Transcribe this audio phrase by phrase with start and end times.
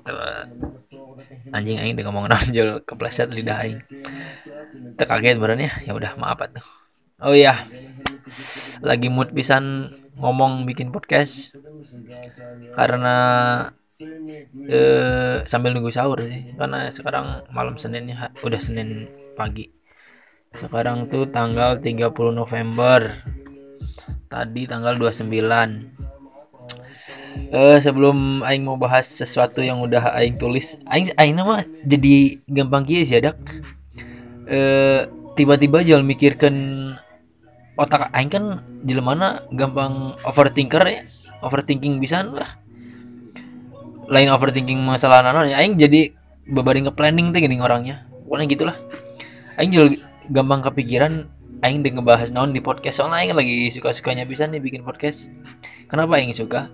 [0.05, 0.45] Tuh.
[1.53, 3.81] Anjing aing udah ngomong nonjol kepleset lidah aing.
[4.95, 5.71] Tuh kaget beneran ya.
[5.85, 6.65] Ya udah maaf tuh.
[7.21, 7.65] Oh iya.
[8.81, 11.51] Lagi mood pisan ngomong bikin podcast
[12.75, 13.17] karena
[14.67, 19.71] eh sambil nunggu sahur sih karena sekarang malam Senin ya udah Senin pagi
[20.55, 23.11] sekarang tuh tanggal 30 November
[24.31, 26.14] tadi tanggal 29
[27.51, 32.83] eh sebelum aing mau bahas sesuatu yang udah aing tulis aing aing nama jadi gampang
[32.87, 33.39] kieu sih dak.
[34.47, 36.53] Eh tiba-tiba jual mikirkan
[37.75, 38.63] otak aing kan
[39.03, 41.03] mana gampang overthinker ya
[41.43, 42.59] overthinking bisa lah.
[44.07, 46.13] Lain overthinking masalah nanon ya aing jadi
[46.45, 48.05] bebaring nge-planning tuh gini orangnya.
[48.25, 48.77] Pokoknya gitulah.
[49.57, 49.97] Aing juga
[50.29, 51.29] gampang kepikiran
[51.65, 53.01] aing udah ngebahas naon di podcast.
[53.01, 55.25] Soalnya aing lagi suka-sukanya bisa nih bikin podcast.
[55.89, 56.69] Kenapa aing suka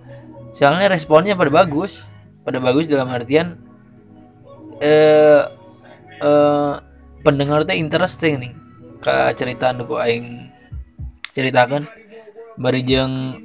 [0.52, 2.08] soalnya responnya pada bagus.
[2.42, 3.54] Pada bagus dalam artian
[4.82, 5.46] eh
[6.18, 6.74] eh
[7.22, 8.52] pendengar teh interesting nih.
[8.98, 10.50] Ke cerita nuku aing
[11.30, 11.86] ceritakan.
[12.58, 13.38] Bari jeung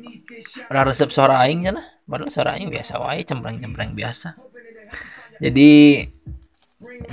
[0.68, 4.36] resep suara aing sana padahal suara aing biasa wae cempreng-cempreng biasa.
[5.38, 6.04] Jadi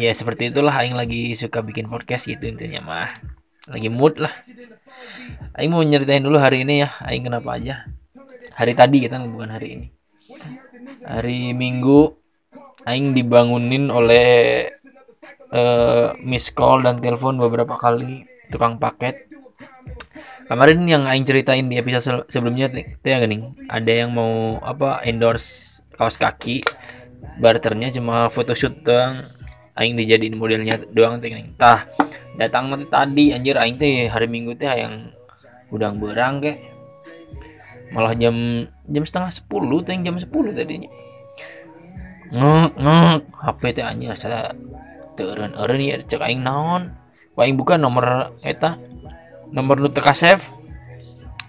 [0.01, 3.13] ya seperti itulah aing lagi suka bikin podcast gitu intinya mah.
[3.69, 4.33] Lagi mood lah.
[5.55, 7.89] Aing mau nyeritain dulu hari ini ya aing kenapa aja
[8.55, 9.87] hari tadi kita bukan hari ini.
[11.05, 12.15] Hari minggu
[12.87, 14.65] aing dibangunin oleh
[15.53, 19.29] uh, miss call dan telepon beberapa kali tukang paket.
[20.45, 25.81] Kemarin yang aing ceritain di episode sebelumnya teh ya gini ada yang mau apa endorse
[25.97, 26.61] kaos kaki
[27.41, 29.25] barternya cuma photoshoot doang.
[29.75, 31.89] Aing dijadiin modelnya doang teh gini tah
[32.37, 33.57] datang tadi anjir.
[33.57, 35.11] Aing teh hari minggu teh yang
[35.73, 36.74] udang berang ke
[37.95, 40.91] malah jam jam setengah sepuluh teh jam sepuluh tadinya.
[42.35, 44.51] Ngek ngek HP teh anjir saya
[45.15, 46.91] teureun eureun ya cek aing naon.
[47.39, 48.79] Aing buka nomor eta
[49.55, 50.43] nomor nu teka save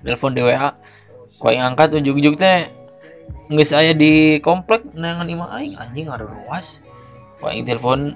[0.05, 0.77] telepon di WA
[1.41, 2.69] ku aing angkat ujug-ujug teh
[3.49, 6.77] geus aya di komplek nangan imah aing anjing ada luas.
[7.41, 8.13] Ku aing telepon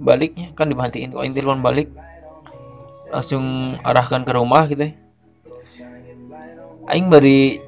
[0.00, 1.92] baliknya kan dimatiin ku aing telepon balik
[3.12, 4.92] langsung arahkan ke rumah gitu
[6.90, 7.60] aing bari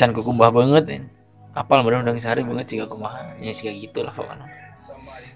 [0.00, 1.00] can kukumbah banget ya.
[1.52, 4.46] apal bener udah sehari banget sih kumaha ya sih gitu lah pokoknya.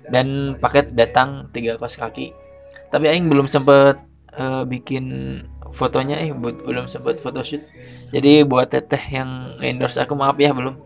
[0.09, 2.33] Dan paket datang tiga kos kaki.
[2.89, 4.01] Tapi aing belum sempet
[4.33, 5.05] uh, bikin
[5.77, 7.61] fotonya eh belum sempat photoshoot.
[8.17, 10.81] Jadi buat teteh yang endorse aku maaf ya belum.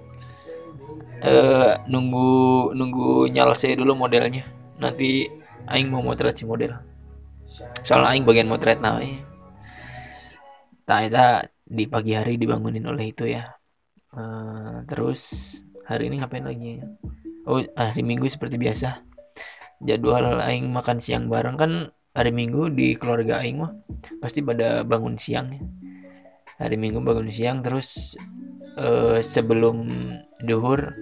[1.22, 4.42] Eh nunggu nunggu nyalse dulu modelnya.
[4.82, 5.30] Nanti
[5.70, 6.74] aing mau motret si model.
[7.86, 9.14] Soalnya aing bagian motret nah eh.
[10.90, 13.46] tak di pagi hari dibangunin oleh itu ya
[14.18, 15.54] uh, terus
[15.86, 16.82] hari ini ngapain lagi
[17.46, 19.06] oh hari minggu seperti biasa
[19.80, 21.72] jadwal aing makan siang bareng kan
[22.10, 23.72] hari Minggu di keluarga Aing mah
[24.18, 25.62] pasti pada bangun siang ya.
[26.60, 28.18] Hari Minggu bangun siang terus
[28.76, 29.86] uh, sebelum
[30.44, 30.94] duhur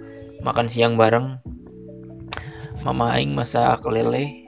[0.45, 1.41] makan siang bareng.
[2.79, 4.47] Mama Aing masak lele,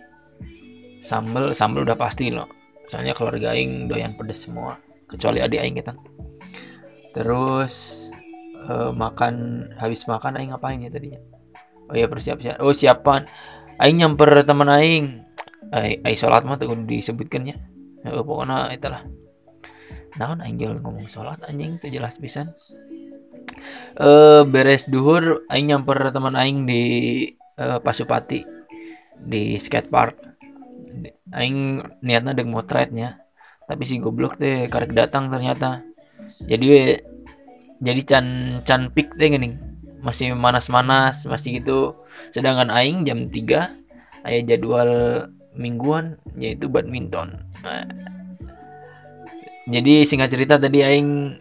[1.03, 2.47] sambel, sambel udah pasti loh.
[2.87, 4.79] Soalnya keluarga Aing doyan pedes semua,
[5.11, 5.93] kecuali adik Aing kita.
[7.11, 8.07] Terus
[8.65, 11.19] uh, makan habis makan Aing ngapain ya tadinya?
[11.91, 12.63] Oh ya persiap-siap.
[12.63, 13.27] Oh siapan.
[13.77, 15.27] Aing nyamper teman Aing
[15.71, 17.55] ay sholat mah tuh disebutkan ya
[18.03, 19.07] ya pokoknya itulah
[20.19, 22.51] naon anjing ngomong sholat anjing itu jelas bisa
[23.95, 26.83] eh beres duhur aing nyamper teman aing di
[27.55, 28.43] uh, Pasupati
[29.21, 30.17] di skatepark
[31.31, 33.21] aing niatnya dek motretnya
[33.65, 35.85] tapi si goblok teh karek datang ternyata.
[36.45, 36.97] Jadi
[37.81, 38.25] jadi can
[38.65, 39.57] can pik teh gini.
[40.01, 41.97] Masih manas-manas masih gitu.
[42.33, 44.91] Sedangkan aing jam 3 ayah jadwal
[45.57, 47.41] mingguan yaitu badminton.
[49.69, 51.37] Jadi singkat cerita tadi aing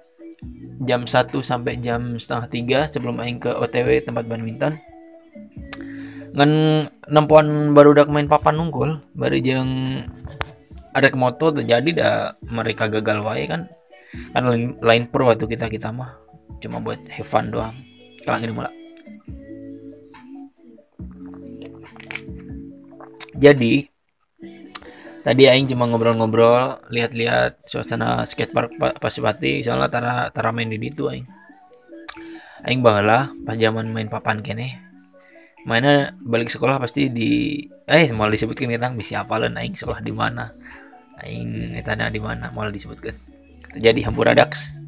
[0.84, 4.76] jam 1 sampai jam setengah tiga sebelum aing ke OTW tempat badminton.
[6.30, 6.52] Ngan
[7.10, 10.04] nempuan baru udah main papan nungkul baru jeng
[10.90, 12.14] ada moto terjadi dah
[12.50, 13.70] mereka gagal wae kan.
[14.34, 16.18] Kan lain, lain pro waktu kita kita mah.
[16.58, 17.74] Cuma buat have doang.
[18.26, 18.80] Kalang ini mulai
[23.40, 23.88] jadi
[25.24, 29.64] tadi aing cuma ngobrol-ngobrol lihat-lihat suasana skatepark Pa- Pasupati.
[29.64, 31.24] Soalnya tara tara main di situ aing.
[32.68, 34.89] Aing baheula pas zaman main papan kene
[35.68, 40.48] mainnya balik sekolah pasti di eh mau disebutkan kita bisa apalan aing sekolah di mana.
[41.20, 43.12] Aing etana di mana mau disebutkan.
[43.76, 44.80] Jadi Hampuradax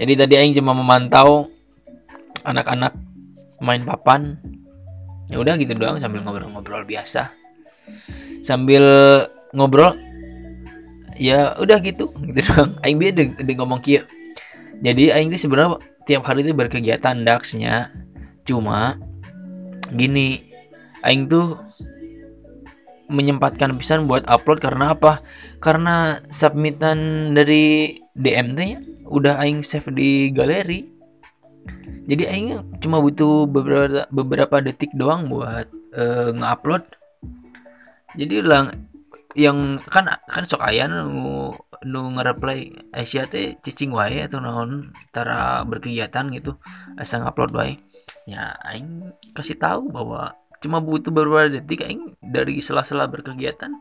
[0.00, 1.52] jadi tadi aing cuma memantau
[2.42, 2.96] anak-anak
[3.60, 4.40] main papan.
[5.28, 7.32] Ya udah gitu doang sambil ngobrol-ngobrol biasa.
[8.42, 8.82] Sambil
[9.52, 9.96] ngobrol
[11.20, 12.74] ya udah gitu gitu doang.
[12.80, 14.08] Aing biar de, de ngomong kia.
[14.82, 17.92] Jadi aing tuh sebenarnya tiap hari itu berkegiatan daxnya.
[18.42, 18.98] Cuma
[19.92, 20.40] gini
[21.02, 21.58] aing tuh
[23.12, 25.20] menyempatkan pisan buat upload karena apa?
[25.60, 30.88] Karena submitan dari DM nya udah aing save di galeri.
[32.08, 36.84] Jadi aing cuma butuh beberapa beberapa detik doang buat eh, nge-upload.
[38.16, 38.90] Jadi lang
[39.32, 41.52] yang kan kan sok aya nu
[41.88, 46.60] nu nge-reply Asia teh cicing wae atau naon tara berkegiatan gitu
[47.00, 47.80] asa ngupload wae
[48.28, 53.74] ya aing kasih tahu bahwa cuma butuh beberapa detik aing dari sela-sela berkegiatan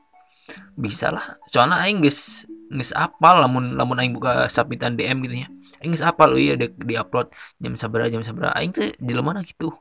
[0.75, 5.47] bisa lah soalnya aing geus geus apal lamun lamun aing buka sapitan DM gitu ya.
[5.83, 7.29] Aing geus apal oh iya di, di upload
[7.61, 9.71] jam sabaraha jam sabaraha aing teh jelema na gitu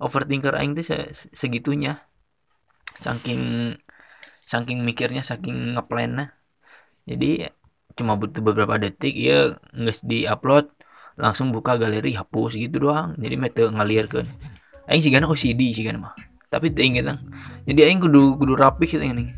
[0.00, 2.00] overthinker aing teh se- segitunya.
[2.98, 3.74] Saking
[4.44, 6.30] saking mikirnya saking ngeplan
[7.06, 7.54] jadi
[7.98, 10.70] cuma butuh beberapa detik ya nggak di upload
[11.20, 13.14] langsung buka galeri hapus gitu doang.
[13.20, 14.26] Jadi mete ngalir kan.
[14.88, 16.16] Aing sih OCD sih mah.
[16.50, 17.06] Tapi teu inget
[17.62, 19.30] jadi aing kudu kudu rapih gitu ini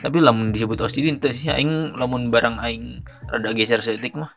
[0.00, 4.32] tapi lamun disebut OCD ente sih aing lamun barang aing rada geser setik mah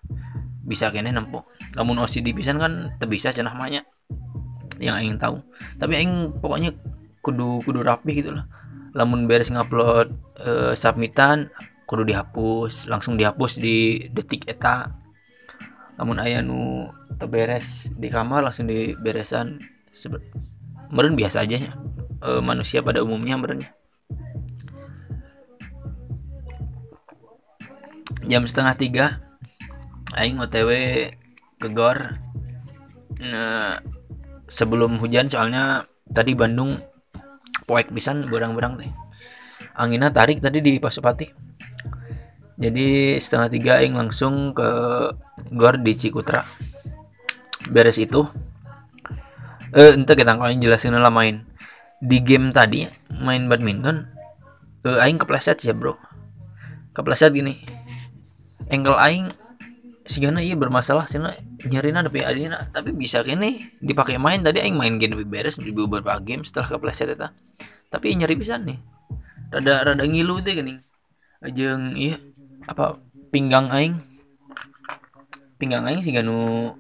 [0.63, 1.48] bisa kene nempo.
[1.75, 3.83] Lamun OCD kan bisa cenah mahnya
[4.80, 5.39] yang aing tahu.
[5.80, 6.75] Tapi aing pokoknya
[7.24, 8.44] kudu kudu rapih gitu lah.
[8.92, 10.12] Lamun beres ngupload
[10.44, 11.48] eh, submitan
[11.88, 12.92] kudu dihapus.
[12.92, 14.92] Langsung dihapus di detik eta
[15.97, 16.89] lamun aya nu
[17.21, 19.61] terberes di kamar langsung diberesan.
[20.93, 21.71] Meren biasa aja ya.
[22.23, 23.71] Eh, manusia pada umumnya meren ya.
[28.23, 29.05] Jam setengah tiga
[30.15, 30.71] aing otw
[31.59, 32.21] ke gor
[33.19, 33.81] nah,
[34.47, 36.77] sebelum hujan soalnya tadi Bandung
[37.67, 38.91] poek pisan berang-berang teh.
[39.75, 41.42] Anginnya tarik tadi di Pasupati
[42.53, 44.69] jadi setengah tiga aing langsung ke
[45.50, 46.45] gor di Cikutra.
[47.73, 48.29] Beres itu.
[49.73, 51.50] Eh ente kita kalau jelasin lah main.
[51.97, 54.05] Di game tadi main badminton
[54.85, 55.97] eh, aing kepleset ya bro.
[56.94, 57.57] Kepleset gini.
[58.69, 59.25] Angle aing
[60.05, 61.15] sigana iya bermasalah sih
[61.63, 64.45] nyarina tapi adina tapi bisa kene dipakai main.
[64.45, 67.33] Tadi aing main game lebih beres di beberapa game setelah kepleset eta.
[67.89, 68.77] Tapi nyari pisan nih.
[69.50, 70.77] Rada rada ngilu teh gini.
[71.41, 72.15] Ajeng iya
[72.69, 73.00] apa?
[73.33, 73.98] Pinggang aing?
[75.57, 76.71] Pinggang aing siga nu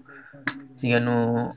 [0.77, 1.49] siga nu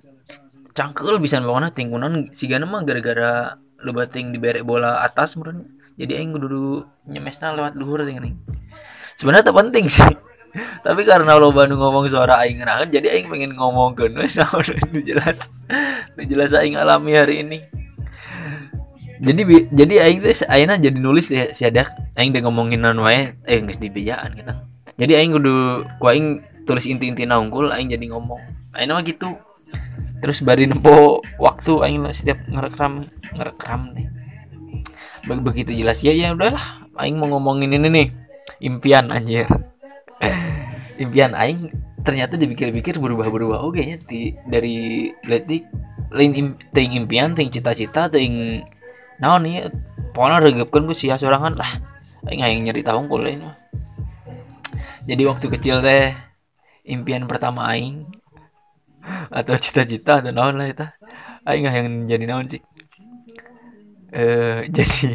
[0.73, 1.75] cangkel bisa pokoknya.
[1.75, 8.05] Tingkunan siga mah gara-gara lebating dibere bola atas menurutnya jadi aing kudu nyemesna lewat luhur
[8.05, 8.37] teh gini
[9.17, 10.05] sebenarnya penting sih.
[10.87, 14.25] Tapi karena lo Bandung ngomong suara aing ngenahan jadi aing pengen ngomong ke nu
[15.05, 15.53] jelas.
[16.17, 17.61] Nu jelas aing alami hari ini
[19.23, 23.01] jadi bi- jadi aing teh ayeuna jadi nulis deh si ada aing udah ngomongin non
[23.01, 27.93] wae eh geus di bejaan kita jadi aing kudu ku aing tulis inti-inti naungkul aing
[27.93, 28.41] jadi ngomong.
[28.73, 29.37] Ayeuna mah gitu.
[30.25, 33.05] Terus bari nempo waktu aing setiap ngerekam
[33.37, 34.09] ngerekam nih.
[35.29, 36.01] Be- begitu jelas.
[36.01, 36.89] Ya ya udahlah.
[36.97, 38.09] Aing mau ngomongin ini nih.
[38.65, 39.45] Impian anjir.
[41.03, 41.69] Impian aing
[42.01, 43.69] ternyata dipikir-pikir berubah-berubah.
[43.69, 45.69] Oke nya ti dari letik
[46.09, 48.65] lain im, ting impian ting cita-cita ting
[49.23, 49.69] naon nih
[50.13, 51.71] pokoknya regepkan gue sia sorangan lah.
[52.27, 53.57] Aing hayang nyari tahu lain mah.
[55.07, 56.11] Jadi waktu kecil teh
[56.87, 58.07] impian pertama aing
[59.31, 60.97] atau cita-cita atau naon lah eta.
[61.47, 62.63] Aing hayang jadi naon sih?
[64.11, 65.15] Eh jadi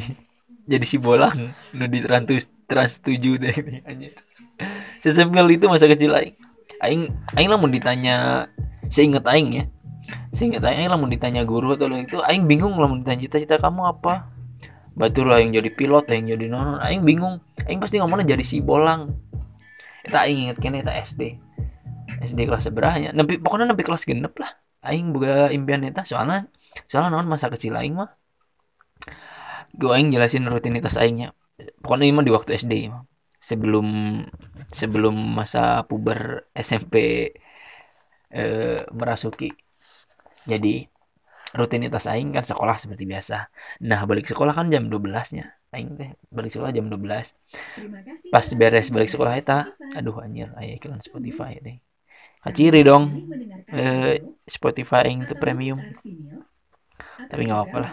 [0.66, 4.14] jadi si bolang nu di trans trans 7 deh ini anjir
[5.04, 6.38] sesimpel itu masa kecil aing.
[6.80, 8.48] Aing aing lah mau ditanya
[8.88, 9.66] seingat aing ya
[10.32, 13.88] seingat aing lah mau ditanya guru atau itu aing bingung lah mau ditanya cita-cita kamu
[13.88, 14.32] apa.
[14.92, 17.40] Batur yang jadi pilot yang jadi non aing bingung.
[17.68, 19.12] Aing pasti ngomongnya jadi si bolang.
[20.04, 21.38] Eta aing inget kene eta SD
[22.24, 23.16] SD kelas seberahnya.
[23.16, 24.52] Nempi pokoknya nempi kelas genep lah.
[24.84, 26.50] Aing boga impian eta soalnya
[26.88, 28.12] soalnya non masa kecil aing mah.
[29.72, 31.32] Gue aing jelasin rutinitas aingnya.
[31.80, 33.08] Pokoknya ini mah di waktu SD mah.
[33.42, 33.88] Sebelum
[34.70, 36.96] sebelum masa puber SMP
[38.32, 39.61] eh, merasuki
[40.48, 40.88] jadi
[41.52, 43.52] rutinitas aing kan sekolah seperti biasa.
[43.84, 45.46] Nah, balik sekolah kan jam 12-nya.
[45.72, 47.36] Aing teh balik sekolah jam 12.
[48.32, 51.78] Pas beres balik sekolah eta, aduh anjir, aya iklan Spotify deh.
[52.42, 53.12] Kaciri dong.
[53.72, 55.80] Eh, Spotify aing tuh premium.
[57.30, 57.92] Tapi nggak apa-apa lah.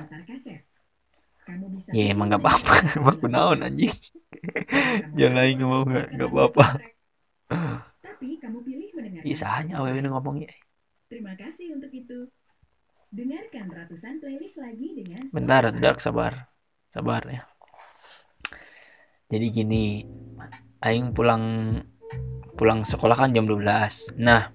[1.91, 2.73] Ya emang nggak apa-apa.
[2.99, 3.95] Emang kunaon anjing.
[5.19, 6.65] Jangan aing nggak mau nggak nggak apa-apa.
[8.05, 10.51] Tapi kamu pilih mendengarkan Iya sahanya awewe ngomongnya.
[11.09, 12.29] Terima kasih untuk itu.
[13.09, 16.53] Dengarkan ratusan playlist lagi dengan Bentar, udah sabar.
[16.93, 17.49] Sabar ya.
[19.33, 20.05] Jadi gini,
[20.85, 21.73] aing pulang
[22.53, 24.17] pulang sekolah kan jam 12.
[24.21, 24.53] Nah,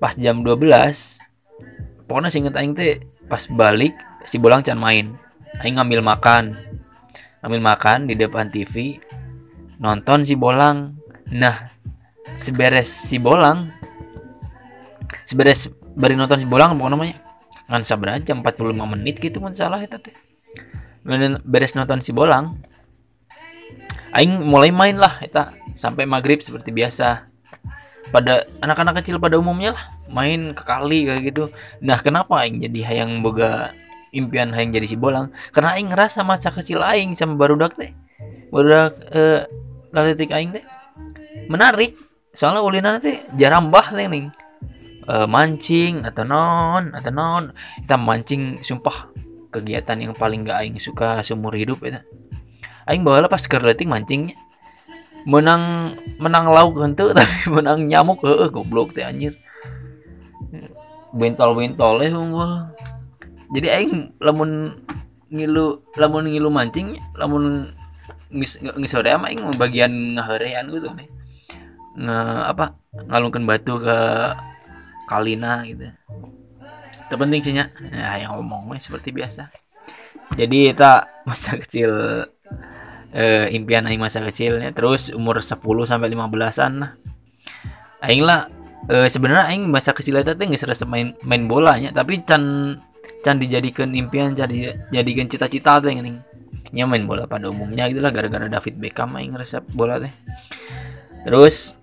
[0.00, 1.20] pas jam 12
[2.04, 3.92] pokoknya seinget aing teh pas balik
[4.24, 5.12] si Bolang can main.
[5.60, 6.56] Aing ngambil makan.
[7.44, 9.00] Ngambil makan di depan TV.
[9.80, 10.96] Nonton si Bolang.
[11.28, 11.72] Nah,
[12.40, 13.68] seberes si Bolang
[15.24, 17.16] seberes bari nonton si Bolang pokoknya namanya
[17.64, 20.12] ngan sabar aja 45 menit gitu mun salah eta teh.
[21.44, 22.60] Beres- nonton si bolang.
[24.14, 27.26] Aing mulai main lah eta sampai maghrib seperti biasa.
[28.12, 31.44] Pada anak-anak kecil pada umumnya lah main ke kali kayak gitu.
[31.80, 33.72] Nah kenapa aing jadi hayang boga
[34.14, 35.32] impian hayang jadi si bolang?
[35.50, 37.90] Karena aing ngerasa masa kecil aing sama barudak teh
[38.52, 40.64] barudak eh, aing teh
[41.48, 41.96] menarik.
[42.36, 44.30] Soalnya ulinan teh jarambah teh ning
[45.04, 47.52] Eh, mancing atau non atau non.
[47.84, 49.12] Kita mancing sumpah
[49.52, 52.00] kegiatan yang paling gak aing suka seumur hidup itu.
[52.88, 54.32] Aing bawa pas kerleting mancingnya.
[55.28, 59.36] Menang menang lauk henteu tapi menang nyamuk heeh goblok teh anjir.
[61.12, 62.72] Bentol bentol eh unggul.
[63.52, 63.94] Jadi aing
[64.24, 64.72] lamun
[65.28, 67.68] ngilu lamun ngilu mancing lamun
[68.32, 71.08] ngis ngisore mah aing bagian ngaherean gitu nih.
[72.00, 72.16] Nge
[72.56, 72.72] apa
[73.04, 73.98] ngalungkan batu ke
[75.04, 75.88] kalina gitu.
[77.08, 77.66] Itu penting sih ya
[78.18, 79.52] yang ngomong mah seperti biasa.
[80.34, 81.90] Jadi kita masa kecil
[83.12, 86.90] eh, impian aing masa kecilnya terus umur 10 sampai 15-an lah.
[88.04, 88.48] Aing lah
[88.88, 92.76] eh, sebenarnya aing masa kecil itu teh geus main main bolanya tapi can
[93.24, 96.20] can dijadikan impian can dijadikan cita-cita teh geuning
[96.74, 100.10] nya main bola pada umumnya gitulah gara-gara David Beckham aing resep bola teh.
[101.22, 101.78] Terus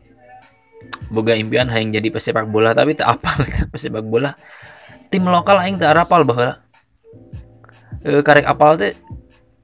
[1.11, 4.33] boga impian hayang jadi pesepak bola tapi tak apal pesepak bola.
[5.11, 6.63] Tim lokal aing tak apal bahwa
[7.99, 8.95] e, karek apal teh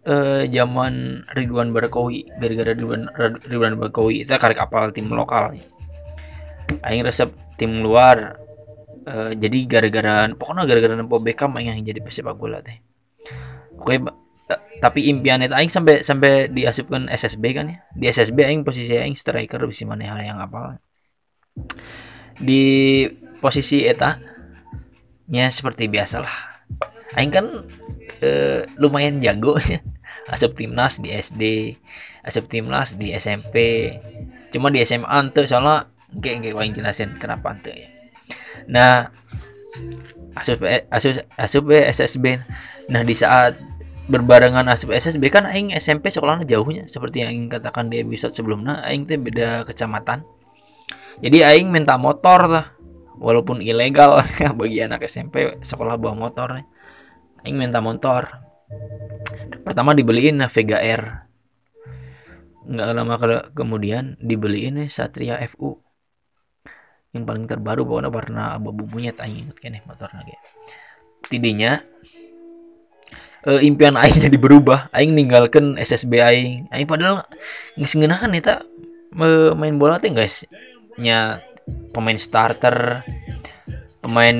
[0.08, 3.08] eh zaman Ridwan Barkowi gara-gara Ridwan
[3.48, 5.56] Ridwan Barkowi saya karek apal tim lokal.
[6.84, 8.48] Aing resep tim luar
[9.08, 12.76] Eh, jadi gara-gara pokoknya gara-gara nempo Beckham aing yang jadi pesepak bola teh.
[13.80, 14.04] Oke
[14.52, 17.78] ta- tapi impian itu aing sampai sampai diasupkan SSB kan ya.
[17.96, 20.76] Di SSB aing posisi aing striker bisa mana hal yang apal
[22.38, 23.06] di
[23.42, 24.22] posisi eta
[25.28, 26.64] nya seperti biasalah.
[27.18, 27.46] Aing kan
[28.22, 29.82] eh, lumayan jago ya.
[30.34, 31.44] Asup timnas di SD
[32.28, 33.56] asup timnas di SMP
[34.52, 35.88] cuma di SMA ante soalnya
[36.20, 37.90] kayak kayak aing jelasin kenapa ante ya.
[38.68, 39.08] Nah
[40.36, 40.60] asup
[40.92, 42.44] asup asup SSB
[42.92, 43.56] nah di saat
[44.12, 46.84] berbarengan asup SSB kan aing SMP sekolahnya jauhnya.
[46.92, 50.28] Seperti yang aing katakan di episode sebelumnya aing teh beda kecamatan
[51.18, 52.66] jadi aing minta motor lah
[53.18, 54.22] walaupun ilegal
[54.60, 56.66] bagi anak SMP sekolah bawa motor nih.
[57.46, 58.28] aing minta motor.
[59.64, 61.04] Pertama dibeliin nah, Vega R.
[62.68, 65.80] Nggak lama ke- kemudian dibeliin nih Satria FU
[67.16, 70.44] yang paling terbaru pokoknya warna abu-abu monyet aing inget kene motornya kayak
[71.32, 71.80] tidinya
[73.48, 74.92] eh, impian aing jadi berubah.
[74.94, 76.70] Aing ninggalkan SSB aing.
[76.70, 77.26] Aing padahal
[77.80, 78.62] ngeunahan eta
[79.16, 80.44] me- main bola teh guys
[80.98, 81.42] nya
[81.94, 83.06] pemain starter
[84.02, 84.38] pemain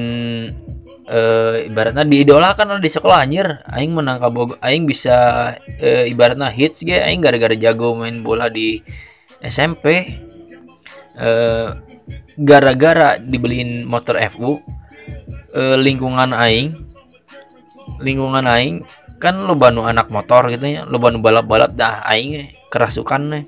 [1.08, 3.48] eh ibaratnya diidolakan di sekolah anjir.
[3.72, 5.50] Aing menang kabog aing bisa
[5.80, 8.84] eh, ibaratnya hits ge aing gara-gara jago main bola di
[9.40, 10.20] SMP
[11.18, 11.68] eh
[12.38, 14.60] gara-gara dibeliin motor FU
[15.56, 16.76] eh, lingkungan aing
[18.04, 18.84] lingkungan aing
[19.18, 23.46] kan lo banu anak motor gitu ya lo banu balap-balap dah aing kerasukan nih.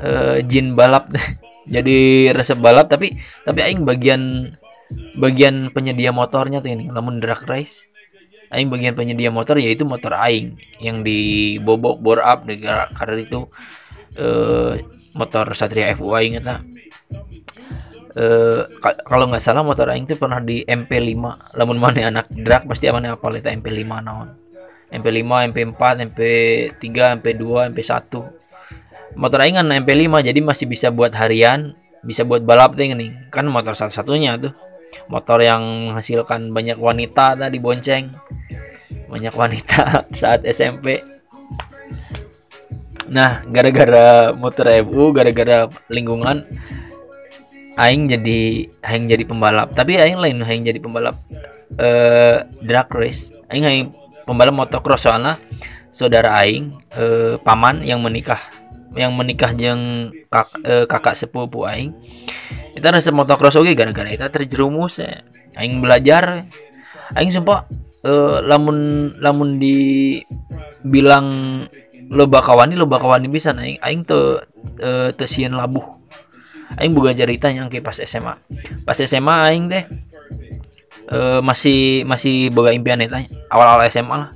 [0.00, 1.10] Eh, jin balap
[1.68, 4.52] jadi resep balap tapi tapi aing bagian
[5.16, 7.86] bagian penyedia motornya tuh ini namun drag race.
[8.50, 13.46] Aing bagian penyedia motor yaitu motor aing yang dibobok bore up dengan karena itu
[14.18, 14.82] eh,
[15.14, 16.58] motor Satria FU aing eta
[18.10, 22.66] eh ka- kalau nggak salah motor aing tuh pernah di MP5 lamun mana anak drag
[22.66, 24.34] pasti mana apal eta MP5 naon.
[24.90, 26.86] MP5 MP4 MP3
[27.22, 28.39] MP2 MP1
[29.18, 33.44] motor aing kan MP5 jadi masih bisa buat harian bisa buat balap teh nih kan
[33.44, 34.52] motor satu-satunya tuh.
[35.10, 38.10] Motor yang menghasilkan banyak wanita tadi bonceng.
[39.10, 39.82] Banyak wanita
[40.20, 41.02] saat SMP
[43.10, 46.46] nah gara-gara motor FU gara-gara lingkungan
[47.74, 49.74] aing jadi aing jadi pembalap.
[49.74, 51.18] Tapi aing lain aing jadi pembalap
[51.76, 53.34] eh drag race.
[53.50, 53.86] Aing aing
[54.30, 55.34] pembalap motocross soalnya
[55.90, 58.38] saudara aing eh, paman yang menikah
[58.98, 61.94] yang menikah jeung kak, eh, kakak sepupu aing.
[62.74, 65.22] Kita resep motocross oke gara-gara kita terjerumus ya.
[65.58, 66.46] aing belajar.
[67.14, 67.66] Aing sumpah
[68.06, 71.26] eh, lamun lamun dibilang
[72.10, 74.42] loba kawani loba kawani bisa aing aing tuh
[74.82, 75.86] eh, teu sieun labuh.
[76.78, 78.34] Aing boga cerita yang pas SMA
[78.86, 79.84] pas SMA aing teh
[81.10, 84.30] eh, masih masih boga impian eta awal-awal SMA lah.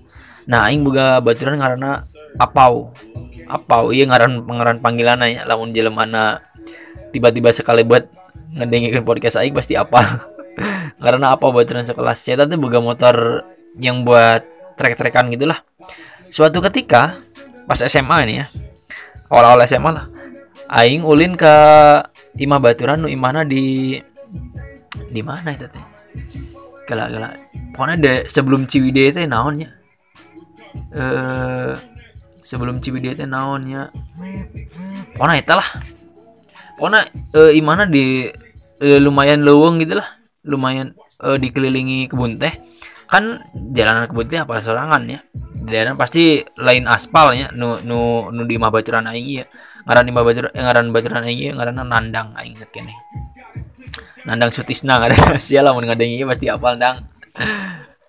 [0.46, 2.02] Nah aing boga baturan karena
[2.38, 2.90] apau
[3.48, 6.40] apau iya ngaran ngaran panggilan ya lamun jelemana
[7.12, 8.08] tiba-tiba sekali buat
[8.54, 10.00] ngedengin podcast aing pasti apa?
[11.04, 12.18] Karena apa buat sekelas?
[12.18, 13.42] Saya tuh boga motor
[13.82, 14.46] yang buat
[14.78, 15.62] trek-trekan gitulah.
[16.30, 17.18] Suatu ketika
[17.64, 18.46] pas SMA ini ya
[19.32, 20.06] awal-awal SMA lah
[20.68, 21.54] aing ulin ke
[22.36, 23.96] imah baturan nu imahna di
[25.08, 25.84] di mana itu teh?
[26.84, 27.32] Gala gala
[27.72, 29.72] pokoknya de, sebelum Ciwidey teh naonnya
[30.92, 31.72] eh
[32.44, 33.88] sebelum Ciwidey teh naonnya
[35.16, 35.68] pokoknya itu lah.
[36.76, 37.00] Pokoknya
[37.32, 38.28] eh, imana di
[38.84, 40.08] eh, lumayan leuweung gitu lah.
[40.44, 40.92] Lumayan
[41.24, 42.52] eh, dikelilingi kebun teh.
[43.08, 43.40] Kan
[43.72, 45.20] jalanan kebun teh apa sorangan ya.
[45.34, 47.48] Di daerah pasti lain aspal ya.
[47.56, 49.48] Nu nu nu di imah bacuran aing ya.
[49.88, 52.92] Ngaran imah bacuran eh, ngaran bacuran aing ieu ngaranna nandang aing inget kene.
[54.28, 57.00] Nandang sutisna ngaran sia lamun ngadeng ieu pasti apal dang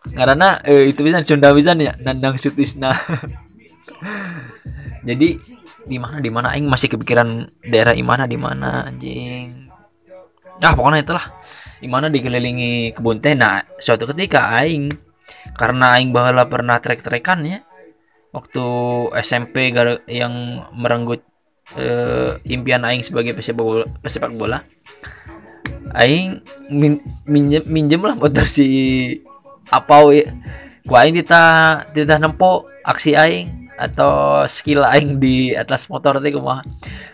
[0.06, 1.96] ngaranna eh, itu bisa Sunda pisan ya.
[2.04, 2.92] Nandang sutisna
[5.08, 5.30] jadi
[5.86, 6.48] di mana di mana?
[6.54, 9.54] Aing masih kepikiran daerah imana di mana anjing?
[10.62, 11.26] Ah pokoknya itulah.
[11.78, 13.38] Di mana dikelilingi kebun teh.
[13.38, 14.90] Nah suatu ketika aing
[15.54, 17.60] karena aing bahala pernah trek-trekan ya
[18.34, 18.66] waktu
[19.24, 19.72] SMP
[20.10, 20.34] yang
[20.76, 21.24] merenggut
[21.80, 24.60] eh, impian aing sebagai pesepak bola, pesepak bola
[25.96, 28.68] aing min, minjem minjem lah motor si
[29.72, 30.28] apau ya.
[30.86, 36.64] Ku aing tita tita nempo aksi aing atau skill aing di atas motor teh kumaha?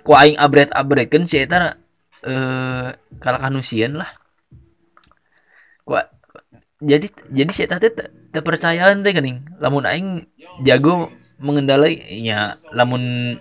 [0.05, 1.77] Ku aing upgrade upgrade kan si eta
[2.25, 2.89] eh
[3.21, 4.09] kalah kanusian lah.
[5.85, 5.97] Ku
[6.81, 9.41] jadi jadi si eta teh teu- teu percayaan teh geuning.
[9.61, 10.25] Lamun aing
[10.65, 11.09] jago
[11.41, 13.35] mengendalai nya lamun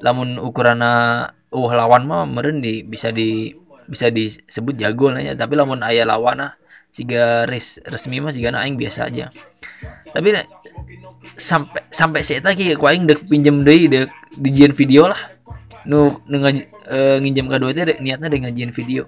[0.00, 3.52] lamun ukurana uh lawan mah meureun di bisa di
[3.90, 5.34] bisa disebut jago lah ya.
[5.34, 6.52] Tapi lamun aya lawan ah
[6.90, 9.30] siga res, resmi mah siga aing biasa aja.
[10.10, 10.46] Tapi nek
[11.38, 15.20] sampai sampai saya tadi ku aing dek pinjem deui dek dijieun video lah.
[15.86, 19.06] Nu ngaj- eh, nginjem kedua teh dek niatna dek ngajian video.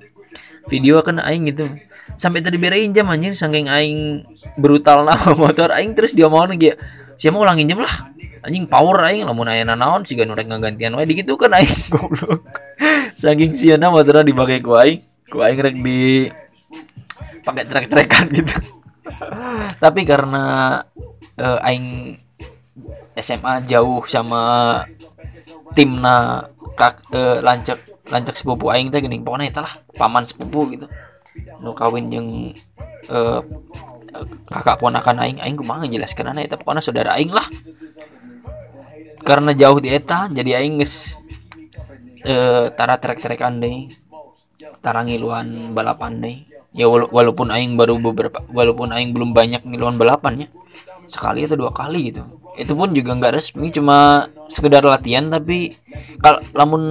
[0.70, 1.66] Video kan aing gitu.
[2.14, 4.22] Sampai tadi berein jam anjir saking aing
[4.56, 6.72] brutal nama motor aing terus dia mau lagi
[7.18, 8.10] siapa mau ulang injem lah.
[8.42, 11.70] Anjing power aing lamun aya nanaon siga nu rek ngagantian wae digitu kan aing.
[11.92, 12.46] Goblok.
[13.18, 16.30] Saking siana motorna dipakai ku aing ku aing rek di
[17.42, 18.54] pakai trek-trekan gitu.
[19.82, 20.78] Tapi karena
[21.36, 22.16] eh, aing
[23.18, 24.42] SMA jauh sama
[25.76, 26.46] timna
[26.78, 27.78] kak eh, lancek
[28.08, 30.86] lancek sepupu aing teh geuning pokoknya eta lah paman sepupu gitu.
[31.60, 32.54] Nu kawin jeung
[33.10, 33.40] eh,
[34.14, 37.46] eh, kakak ponakan aing aing kumaha jelaskeun eta pokoknya saudara aing lah.
[39.22, 41.22] Karena jauh di eta jadi aing geus
[42.26, 43.90] eh, tara trek-trekan deui
[44.82, 46.36] tara ngiluan balapan deh
[46.72, 50.48] ya wala- walaupun aing baru beberapa walaupun aing belum banyak ngiluan balapan ya
[51.08, 52.22] sekali atau dua kali gitu.
[52.56, 55.72] Itu pun juga nggak resmi cuma sekedar latihan tapi
[56.20, 56.82] kalau lamun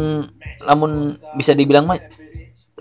[0.62, 1.98] lamun bisa dibilang mah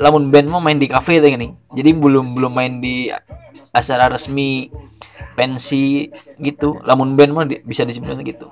[0.01, 3.09] lamun band mah main di cafe teh nih jadi belum belum main di
[3.73, 4.69] acara resmi
[5.39, 6.09] pensi
[6.41, 6.77] gitu.
[6.85, 8.47] Lamun band mah di- bisa disebutnya gitu.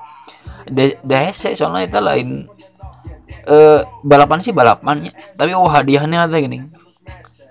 [0.69, 2.29] Da da hese soalnya itu lain
[3.49, 6.61] eh balapan sih balapannya tapi oh hadiahnya ada gini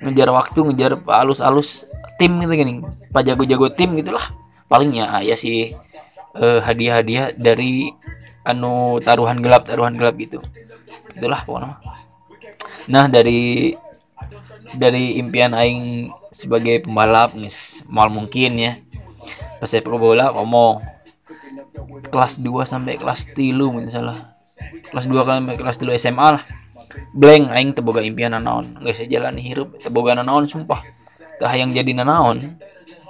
[0.04, 1.90] ngejar waktu ngejar alus-alus
[2.22, 2.82] tim gitu gini
[3.14, 4.24] pak jago-jago tim gitulah.
[4.68, 5.72] Palingnya ya sih
[6.36, 7.90] eh, hadiah-hadiah dari
[8.44, 10.44] anu taruhan gelap taruhan gelap gitu.
[11.16, 11.80] Itulah pokoknya.
[12.92, 13.74] Nah dari
[14.76, 18.74] dari impian aing sebagai pembalap nis mal mungkin ya.
[19.58, 20.84] Pas saya bola ngomong.
[22.10, 24.18] Kelas 2 sampai kelas 3 misalnya
[24.90, 26.44] kelas 2 sampai kelas 3 SMA lah
[27.14, 28.78] blank aing teu boga impian nanaon.
[28.84, 30.82] Geus jalani hirup teu boga nanaon sumpah.
[31.38, 32.42] Teu hayang jadi nanaon.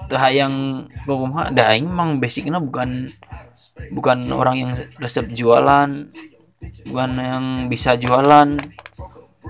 [0.08, 3.12] Teu hayang kumaha da aing emang basicnya bukan
[3.93, 6.10] bukan orang yang resep jualan
[6.89, 8.58] bukan yang bisa jualan.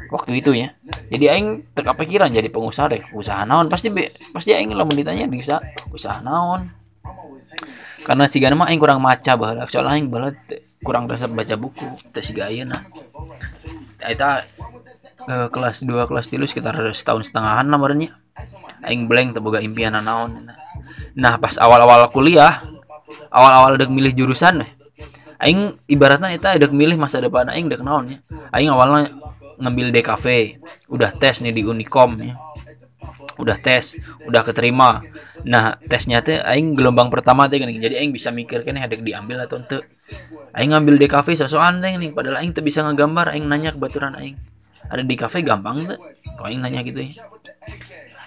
[0.08, 0.72] Waktu itu ya.
[1.12, 3.04] Jadi aing teka pikiran jadi pengusaha deh.
[3.12, 3.68] Usaha naon?
[3.68, 3.92] Pasti
[4.32, 5.60] pasti aing lamun ditanya bisa.
[5.92, 6.72] Usaha naon?
[8.08, 9.68] Karena si mah aing kurang maca baheula.
[9.68, 10.32] Soalnya aing baheula
[10.80, 11.88] kurang resep baca buku.
[12.16, 12.88] Teh siga ayeuna
[14.04, 14.46] eta
[15.28, 18.14] eh, kelas 2 kelas 3 sekitar setahun setengahan lah barunya.
[18.86, 20.38] Aing blank teu boga impian naon
[21.18, 22.62] nah pas awal-awal kuliah
[23.34, 24.62] awal-awal dek milih jurusan
[25.42, 28.18] aing ibaratnya eta dek milih masa depan aing dek naon ya.
[28.54, 29.10] Aing awalnya
[29.58, 30.26] ngambil DKV
[30.94, 32.38] udah tes nih di Unicom ya
[33.38, 35.02] udah tes udah keterima.
[35.46, 37.78] Nah tesnya teh aing gelombang pertama teh gini.
[37.78, 39.82] Jadi aing bisa mikir kan ada diambil atau ente?
[40.58, 44.18] Aing ngambil DKV sosokan teh nih padahal aing tuh bisa ngegambar aing nanya ke baturan
[44.18, 44.36] aing.
[44.88, 46.00] Ada di kafe gampang tuh
[46.36, 47.12] kok aing nanya gitu ya?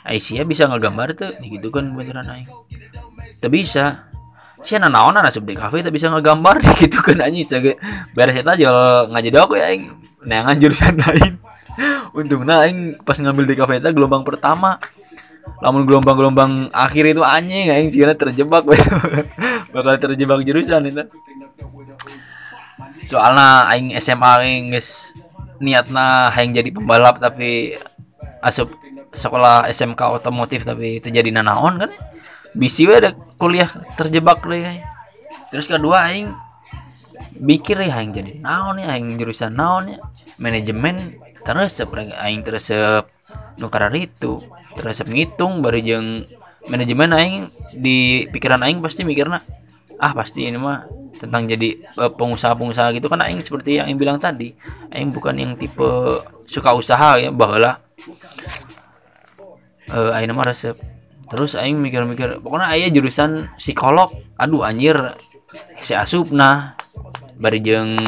[0.07, 2.49] Aisyah bisa ngegambar tuh gitu kan baturan aing.
[3.43, 4.11] Tuh bisa.
[4.61, 7.81] Sih nah naon nasib di kafe tak bisa ngegambar gitu kan anjing sebagai
[8.13, 9.89] beres eta jual ngaji aku ya aing.
[10.25, 11.41] Neangan jurusan lain.
[12.19, 14.77] Untungnya aing pas ngambil di kafe eta gelombang pertama
[15.59, 18.65] lamun gelombang-gelombang akhir itu anjing aing sih terjebak
[19.75, 21.05] bakal terjebak jurusan itu.
[23.11, 25.13] Soalnya aing SMA aing geus
[25.61, 27.77] niatna hayang jadi pembalap tapi
[28.41, 28.73] asup
[29.13, 31.91] sekolah SMK otomotif tapi terjadi nanaon kan
[32.57, 33.69] bisi we ada kuliah
[34.01, 34.81] terjebak deh
[35.53, 36.33] terus kedua aing
[37.45, 39.99] mikir ya aing jadi naon ya aing jurusan naon ya.
[40.41, 40.97] Manajemen
[41.45, 41.77] terus
[42.17, 42.73] aing terus
[43.61, 44.41] nukar itu
[44.75, 46.25] terus ngitung baru jeung
[46.73, 47.37] manajemen aing
[47.77, 49.41] di pikiran aing pasti mikirna
[50.01, 50.89] ah pasti ini mah
[51.21, 53.13] tentang jadi eh, pengusaha-pengusaha gitu.
[53.13, 54.57] Kan aing seperti yang aing bilang tadi
[54.97, 55.85] aing bukan yang tipe
[56.49, 57.77] suka usaha ya bahwa
[59.93, 60.75] eh aing mah resep.
[61.31, 64.09] Terus aing mikir-mikir pokoknya aya jurusan psikolog.
[64.41, 64.97] Aduh anjir
[65.85, 66.73] si asup nah.
[67.37, 68.01] Bari jeung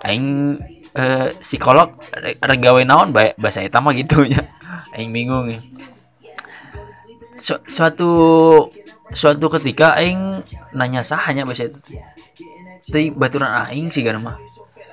[0.00, 0.56] aing
[0.96, 4.26] eh, psikolog ada gawe naon ba- bahasa eta mah gitu
[4.96, 5.60] aing bingung ya
[7.40, 8.10] Su- suatu
[9.10, 10.44] suatu ketika aing
[10.76, 11.78] nanya sahanya bahasa itu
[12.90, 14.36] tapi baturan aing sih mah.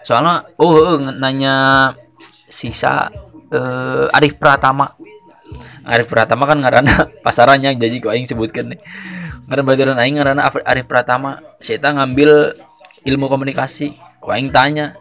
[0.06, 1.92] Soalnya oh nanya
[2.30, 3.10] sisa
[3.50, 4.94] eh, Arif Pratama.
[5.88, 8.80] Arif Pratama kan ngarana pasarannya jadi kok aing sebutkan nih.
[9.50, 11.42] Ngaran baturan aing ngarana Arif Pratama.
[11.58, 12.54] Saya ngambil
[13.08, 13.98] ilmu komunikasi.
[14.22, 14.94] Kok aing tanya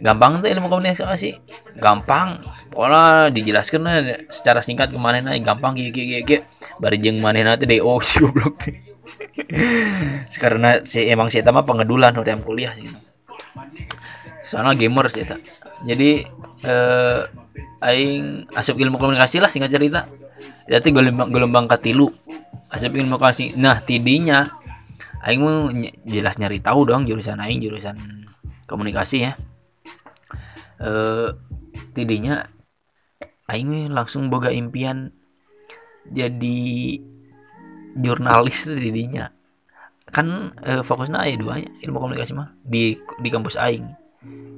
[0.00, 1.38] gampang tuh ilmu komunikasi.
[1.80, 2.40] Gampang.
[2.72, 3.94] Pokoknya dijelaskan lah
[4.28, 6.36] secara singkat ke mana nih gampang gigi gigi gigi.
[6.76, 8.56] Bari jeung manehna teh DO si goblok
[10.36, 12.86] karena si emang si mah pengedulan udah kuliah sih.
[14.46, 15.26] Soalnya gamer sih
[15.84, 16.24] jadi
[16.66, 17.20] eh
[17.84, 20.08] aing asup ilmu komunikasi lah singkat cerita.
[20.66, 22.10] Jadi gelombang gelombang katilu
[22.72, 23.54] asup ilmu komunikasi.
[23.60, 24.44] Nah tidinya
[25.26, 25.70] aing mau
[26.06, 27.98] jelas nyari tahu dong jurusan aing jurusan
[28.66, 29.32] komunikasi ya
[30.80, 31.30] eh
[31.96, 32.44] tidinya
[33.46, 35.14] aing langsung boga impian
[36.10, 36.58] jadi
[37.96, 39.32] jurnalis tidinya.
[40.06, 43.86] Kan eh, fokusnya aya duanya ilmu komunikasi mah di di kampus aing.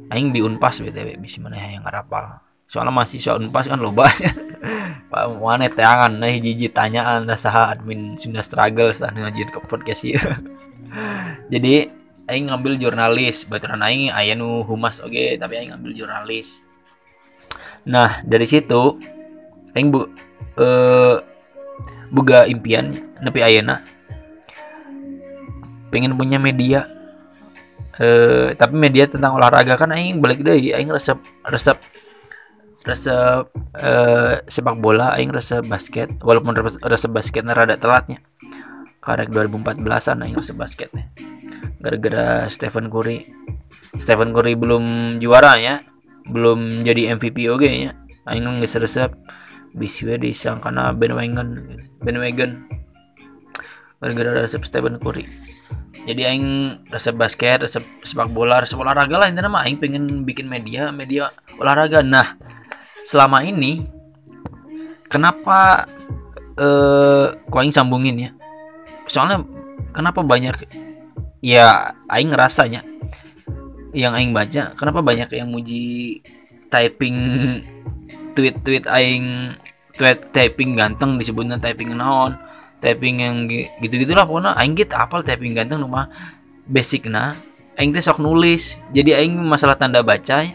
[0.09, 2.41] Aing di Unpas BTW bisa mana yang ngarapal.
[2.69, 4.09] Soalnya mahasiswa Unpas kan loba.
[5.09, 10.05] Pak mana teangan nah hiji tanyaan dah saha admin Sunda struggle tah ngajin ke podcast
[10.05, 10.21] ieu.
[11.53, 11.89] Jadi
[12.29, 13.49] aing ngambil jurnalis.
[13.49, 16.61] Baturan aing aya nu humas oge tapi aing ngambil jurnalis.
[17.89, 18.95] Nah dari situ
[19.73, 20.07] aing bu
[20.61, 21.17] eh
[22.13, 22.93] boga impian
[23.25, 23.83] nepi ayeuna.
[25.89, 26.85] Pengen punya media.
[27.97, 30.77] Eh tapi media tentang olahraga kan aing balik deui.
[30.77, 31.81] Aing resep resep
[32.85, 33.45] resep
[33.81, 36.13] eh, sepak bola aing resep basket.
[36.21, 38.21] Walaupun resep, resep basketnya rada telatnya.
[39.01, 41.09] Karek 2014an aing resep basketnya
[41.79, 43.23] gara-gara Stephen Curry.
[43.97, 45.81] Stephen Curry belum juara ya.
[46.29, 47.95] Belum jadi MVP oke ya.
[48.29, 49.15] Aing geus resep.
[49.73, 52.51] Bisi we disangkana bandwagon bandwagon
[54.01, 55.29] gara-gara resep Stephen Curry.
[56.09, 56.47] Jadi aing
[56.89, 59.63] resep basket resep sepak bola resep olahraga lah intinya mah.
[59.65, 62.01] Aing pengen bikin media media olahraga.
[62.01, 62.37] Nah
[63.05, 63.85] selama ini
[65.09, 65.85] kenapa
[66.59, 68.31] eh aing sambungin ya?
[69.09, 69.45] Soalnya
[69.93, 70.53] kenapa banyak
[71.39, 72.83] ya aing ngerasanya
[73.95, 76.19] yang aing baca kenapa banyak yang muji
[76.69, 77.17] typing
[78.37, 79.55] tweet-tweet aing
[79.97, 82.37] tweet typing ganteng disebutnya typing naon
[82.79, 86.07] typing yang gi- gitu-gitulah pokoknya aing gitu apal typing ganteng rumah
[86.69, 87.35] basic nah
[87.81, 90.55] aing teh sok nulis jadi aing masalah tanda baca ya,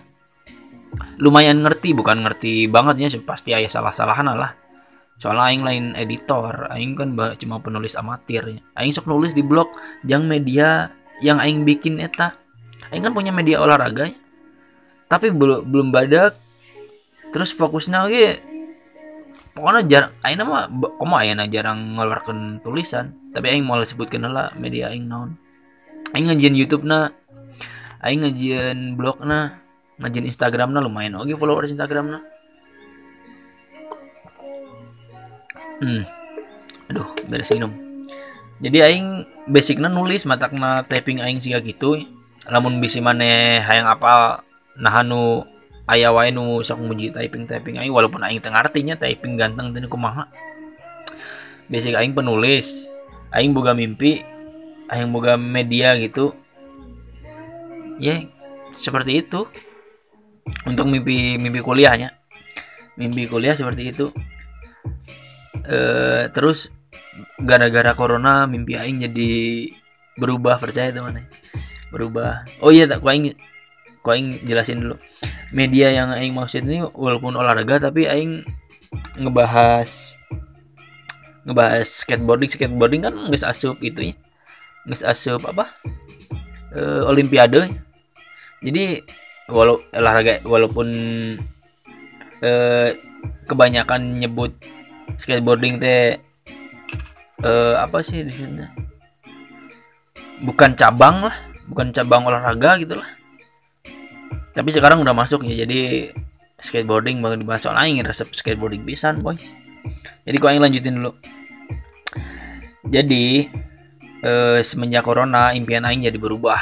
[1.20, 4.63] lumayan ngerti bukan ngerti banget ya pasti aya salah-salahan lah
[5.24, 8.60] soalnya aing lain editor aing kan cuma penulis amatir.
[8.76, 9.72] Aing sok nulis di blog
[10.04, 10.92] yang media
[11.24, 12.36] yang aing bikin eta.
[12.92, 14.12] Aing kan punya media olahraga.
[15.08, 16.36] Tapi belum belum badak.
[17.32, 18.36] Terus fokusnya lagi
[19.56, 20.68] pokoknya jarang aing mah
[21.00, 23.16] komo ayeuna jarang ngeluarkan tulisan.
[23.32, 25.40] Tapi aing mau sebutkeun lah media aing naon.
[26.12, 27.16] Aing ngajian YouTube na
[28.04, 29.64] aing ngajian blog na
[30.04, 32.20] ngajian Instagram na lumayan oke followers Instagram na
[35.84, 36.02] hmm.
[36.92, 37.84] Aduh beres minum
[38.64, 42.00] jadi aing basicnya nulis matakna typing aing siga gitu.
[42.48, 44.40] Lamun bisi maneh hayang apa
[44.80, 45.44] nah nu
[45.84, 49.92] aya wae nu sok muji typing typing aing walaupun aing teu artinya typing ganteng teu
[49.92, 50.32] kumaha.
[51.68, 52.88] Basic aing penulis
[53.36, 54.24] aing boga mimpi
[54.88, 56.32] aing boga media gitu.
[58.00, 58.24] Ya
[58.72, 59.44] seperti itu.
[60.64, 62.16] Untuk mimpi mimpi kuliahnya.
[62.96, 64.08] Mimpi kuliah seperti itu
[65.64, 66.68] eh terus
[67.40, 69.32] gara-gara corona mimpi aing jadi
[70.20, 71.26] berubah percaya teman
[71.94, 72.46] berubah.
[72.62, 73.34] Oh iya tak ku aing
[74.04, 74.96] aing jelasin dulu.
[75.54, 78.42] Media yang aing maksud ini walaupun olahraga tapi aing
[79.22, 79.90] ngebahas
[81.46, 82.50] ngebahas skateboarding.
[82.50, 84.16] Skateboarding kan nggak asup itu ya
[84.84, 85.70] nggak asup apa?
[86.74, 87.72] Eh, olimpiade.
[88.64, 89.00] Jadi
[89.48, 90.88] walau olahraga walaupun
[92.44, 92.90] eh,
[93.48, 94.52] kebanyakan nyebut
[95.18, 96.18] skateboarding teh
[97.44, 98.66] eh, apa sih di sini
[100.44, 101.36] bukan cabang lah
[101.68, 103.10] bukan cabang olahraga gitu lah.
[104.54, 106.14] Tapi sekarang udah masuk ya jadi
[106.62, 109.36] skateboarding bakal dibahas soal aing resep skateboarding pisan boy.
[110.24, 111.12] Jadi kok aing lanjutin dulu.
[112.88, 113.50] Jadi
[114.22, 116.62] eh, semenjak corona impian aing jadi berubah.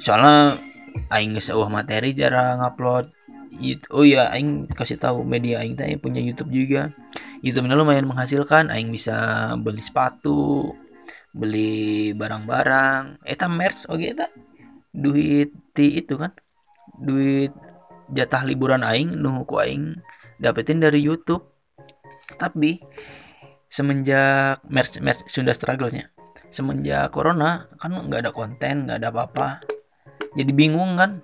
[0.00, 0.56] Soalnya
[1.12, 3.12] aing geus eueuh materi jarang upload
[3.92, 6.90] oh ya aing kasih tahu media aing teh punya YouTube juga.
[7.44, 10.72] YouTube nya lumayan menghasilkan aing bisa beli sepatu
[11.30, 13.22] beli barang-barang.
[13.22, 14.26] Eta merch oke eta?
[14.90, 16.32] Duit ti itu kan?
[16.98, 17.54] Duit
[18.10, 19.96] jatah liburan aing nu ku aing
[20.40, 21.44] dapetin dari YouTube.
[22.40, 22.80] Tapi
[23.70, 26.10] semenjak merch merch Sunda strugglesnya
[26.50, 29.48] semenjak corona kan nggak ada konten nggak ada apa-apa.
[30.34, 31.22] Jadi bingung kan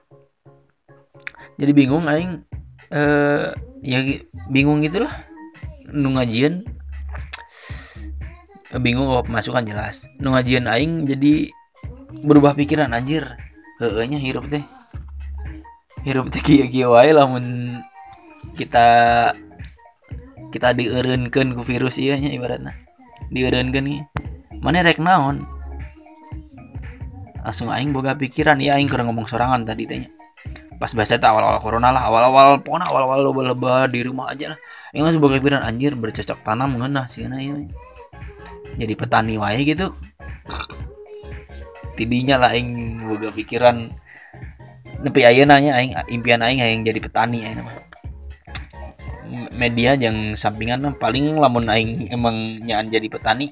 [1.56, 2.44] jadi bingung aing
[2.92, 3.98] eh ya
[4.52, 5.12] bingung gitulah.
[5.90, 6.66] Nu ngajian
[8.82, 10.04] bingung oh pemasukan jelas.
[10.20, 11.48] Nu ngajian aing jadi
[12.22, 13.24] berubah pikiran anjir.
[13.80, 14.64] Heeh nya hirup teh.
[16.04, 17.76] Hirup teh kieu kieu wae lamun
[18.56, 18.86] kita
[20.52, 22.76] kita dieureunkeun ku virus ieu nya ibaratna.
[23.32, 24.00] Dieureunkeun nih
[24.60, 25.48] mana rek naon?
[27.40, 28.60] Langsung aing boga pikiran.
[28.60, 30.15] Ya aing kurang ngomong sorangan tadi tanya
[30.76, 34.58] pas bahasa tak awal-awal corona lah awal-awal pokoknya awal-awal loba-loba di rumah aja lah
[34.92, 37.64] langsung boga pikiran anjir bercocok tanam ngeunah sih nah ieu.
[38.76, 39.96] jadi petani wae gitu
[41.96, 43.88] tidinya lah aing boga pikiran
[45.00, 47.76] nepi ayeuna nya aing impian aing yang jadi petani aing mah
[49.56, 53.48] media yang sampingan paling lamun aing emang nyaan jadi petani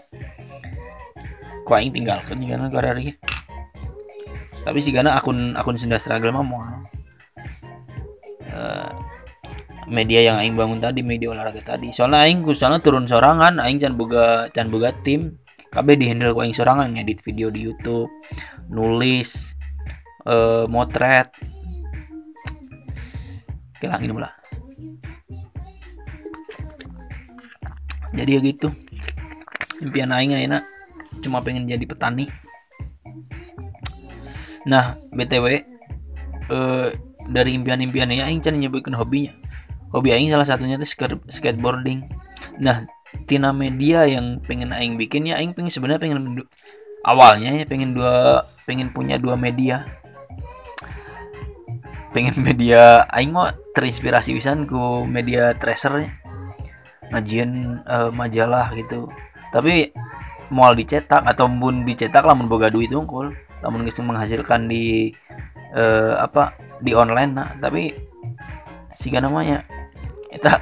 [1.64, 3.16] ku aing tinggalkan juga na gara ieu.
[4.64, 6.64] Tapi sih karena akun akun Sunda Struggle mah mau.
[8.48, 8.90] Eh,
[9.84, 11.92] media yang aing bangun tadi media olahraga tadi.
[11.92, 15.36] Soalnya aing soalnya turun sorangan aing can boga can boga tim.
[15.68, 18.08] KB di handle ku aing sorangan ngedit video di YouTube
[18.72, 19.52] nulis
[20.24, 21.28] eh motret.
[23.76, 24.32] Kelang ini lah
[28.14, 28.68] jadi ya gitu.
[29.82, 30.62] Impian aing ayeuna
[31.20, 32.30] cuma pengen jadi petani
[34.64, 35.46] nah btw
[36.50, 36.88] eh
[37.24, 39.32] dari impian-impiannya aing can nyebutkan hobinya.
[39.94, 42.04] Hobi aing salah satunya sker- skateboarding.
[42.60, 42.84] Nah
[43.24, 46.44] tina media yang pengen aing bikin ya aing pengen sebenarnya pengen
[47.06, 49.88] awalnya ya pengen dua pengen punya dua media.
[52.12, 56.04] Pengen media aing mah terinspirasi pisan ku media tracer
[57.08, 59.08] ngajian eh, majalah gitu.
[59.54, 59.94] Tapi
[60.52, 63.32] mau dicetak atau pun dicetak lamun boga duit unggul
[63.64, 65.14] lamun geus menghasilkan di
[65.72, 66.52] eh, apa
[66.84, 67.96] di online nah tapi
[68.92, 69.64] siga namanya
[70.28, 70.60] eta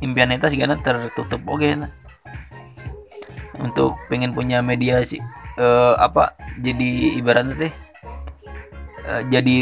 [0.00, 1.92] impian eta sigana tertutup oke nah.
[3.60, 5.20] untuk pengen punya media sih
[5.58, 7.74] eh, apa jadi ibaratnya teh
[9.08, 9.58] eh, jadi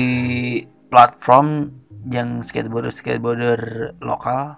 [0.89, 1.75] platform
[2.09, 3.61] yang skateboarder skateboarder
[4.01, 4.57] lokal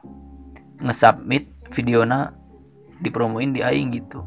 [0.83, 2.35] nge-submit videona
[3.03, 4.23] dipromoin di aing gitu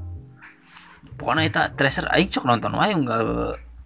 [1.16, 3.24] pokoknya eta tracer aing sok nonton wae enggak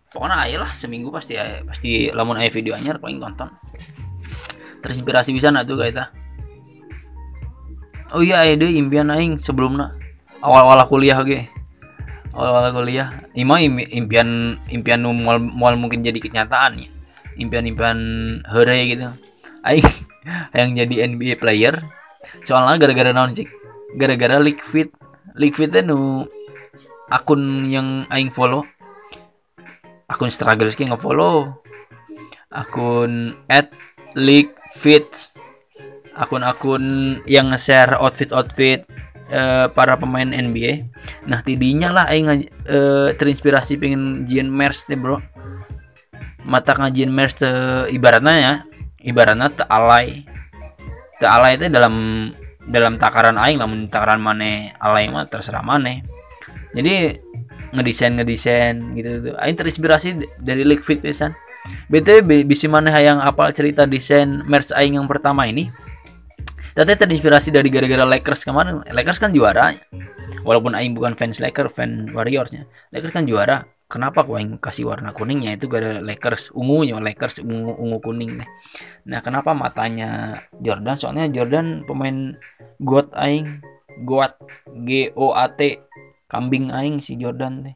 [0.09, 3.49] pokoknya ayo lah seminggu pasti aya pasti lamun aya video anyar paling nonton.
[4.79, 6.09] Terinspirasi bisa tuh kayak
[8.15, 9.93] oh iya aya deui impian aing sebelumna.
[10.39, 11.45] Awal-awal kuliah ge
[12.33, 13.11] awal-awal kuliah.
[13.35, 16.89] Ima impian impian nu moal, moal mungkin jadi kenyataan ya.
[17.39, 17.99] Impian-impian
[18.49, 19.11] heureuy gitu.
[19.63, 19.85] Aing
[20.57, 21.79] yang jadi NBA player
[22.43, 23.47] soalnya gara-gara naon cik?
[23.95, 24.91] Gara-gara League Fit.
[25.37, 26.27] League nu
[27.09, 28.63] akun yang aing follow.
[30.09, 31.57] Akun struggle sih nge-follow.
[32.49, 33.69] Akun at
[34.17, 35.33] League Fit
[36.19, 36.83] akun-akun
[37.29, 38.83] yang nge-share outfit-outfit
[39.31, 40.83] eh, para pemain NBA
[41.29, 42.27] nah tidinya lah aing
[42.67, 45.21] eh, terinspirasi pengen jian merch teh bro.
[46.43, 48.53] Mata ngajian merch teh ibaratnya ya
[49.05, 50.25] ibaratnya teu alay.
[51.17, 51.95] Teu alay itu dalam
[52.69, 56.05] dalam takaran aing lamun takaran maneh alay mah terserah maneh
[56.75, 57.17] jadi
[57.69, 60.09] ngedesain ngedesain gitu tuh aing terinspirasi
[60.41, 61.37] dari League Fit pisan
[61.89, 65.69] BTW bi- bisi maneh yang apal cerita desain merch aing yang pertama ini
[66.69, 68.79] Tete terinspirasi dari gara-gara Lakers kemarin.
[68.87, 69.75] Lakers kan juara.
[70.47, 72.71] Walaupun aing bukan fans Lakers fan Warriorsnya.
[72.95, 73.67] Lakers kan juara.
[73.91, 76.55] Kenapa kok aing kasih warna kuningnya itu gara Lakers.
[76.55, 78.49] Ungunya Lakers ungu ungu kuning nih
[79.03, 80.95] nah kenapa matanya Jordan?
[80.95, 82.39] Soalnya Jordan pemain
[82.79, 83.59] goat aing
[84.07, 84.39] goat
[84.87, 85.83] G O A T
[86.29, 87.75] kambing aing si Jordan teh.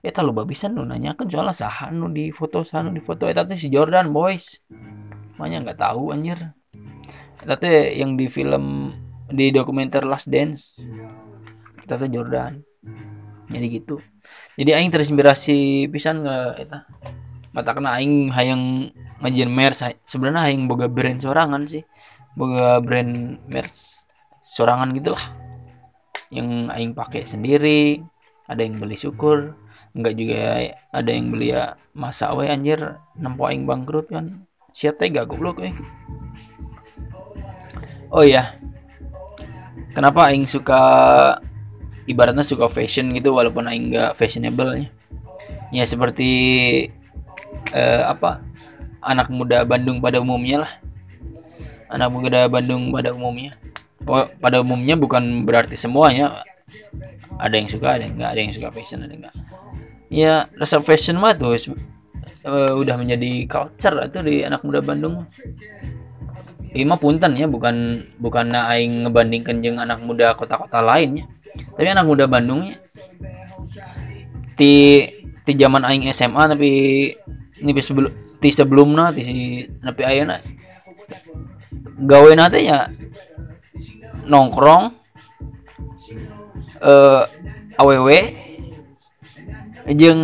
[0.00, 3.28] Eta lo babisan nu nanyakan soalnya saha nu di foto saha nu di foto.
[3.28, 4.64] Eta teh si Jordan boys.
[5.36, 6.56] Makanya nggak tahu anjir.
[7.40, 8.92] Eta teh yang di film
[9.28, 10.80] di dokumenter Last Dance.
[11.84, 12.64] Teh Jordan.
[13.52, 14.00] Jadi gitu.
[14.56, 16.88] Jadi aing terinspirasi pisan ke eta
[17.54, 19.84] mata kena aing hayang ngajian merch.
[20.08, 21.84] Sebenarnya hayang boga brand sorangan sih.
[22.36, 24.04] Boga brand merch
[24.44, 25.43] sorangan gitulah
[26.32, 28.00] yang aing pakai sendiri
[28.44, 29.56] ada yang beli syukur
[29.94, 30.40] enggak juga
[30.90, 34.44] ada yang beli ya masa we anjir nempo aing bangkrut kan.
[34.74, 35.72] Sia tega goblok euy.
[38.10, 38.58] Oh iya.
[39.94, 40.82] Kenapa aing suka
[42.10, 44.90] ibaratnya suka fashion gitu walaupun aing enggak fashionable nya?
[45.70, 46.30] Ya seperti
[47.70, 48.42] eh, apa?
[48.98, 50.72] Anak muda Bandung pada umumnya lah.
[51.86, 53.54] Anak muda Bandung pada umumnya
[54.38, 56.44] pada umumnya bukan berarti semuanya
[57.40, 59.36] ada yang suka ada yang enggak ada yang suka fashion ada yang enggak
[60.12, 61.56] ya rasa fashion mah tuh
[62.44, 65.24] eh, udah menjadi culture itu di anak muda Bandung.
[66.74, 71.22] Ini mah punten ya bukan bukan aing ngebandingkan jeung anak muda kota-kota lainnya
[71.54, 72.82] tapi anak muda Bandungnya
[74.58, 75.06] ti
[75.46, 76.70] ti zaman aing SMA tapi
[77.62, 78.10] ini sebelum
[78.42, 79.22] ti sebelumna ti
[79.78, 80.42] tapi ayeuna.
[81.94, 82.90] Gawe teh ya
[84.26, 84.92] nongkrong
[86.84, 87.22] eh
[87.76, 88.10] aww
[89.92, 90.22] jeung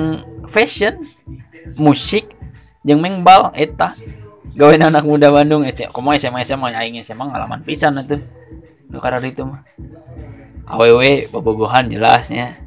[0.48, 1.00] fashion
[1.76, 2.32] musik
[2.84, 3.92] jeung mengbal eta.
[4.50, 8.18] Gawe anak muda Bandung eh komo SMA SMA aing SMA ngalaman pisan atuh
[8.90, 9.62] nu karena itu mah.
[10.66, 12.58] Aww bobogohan jelasnya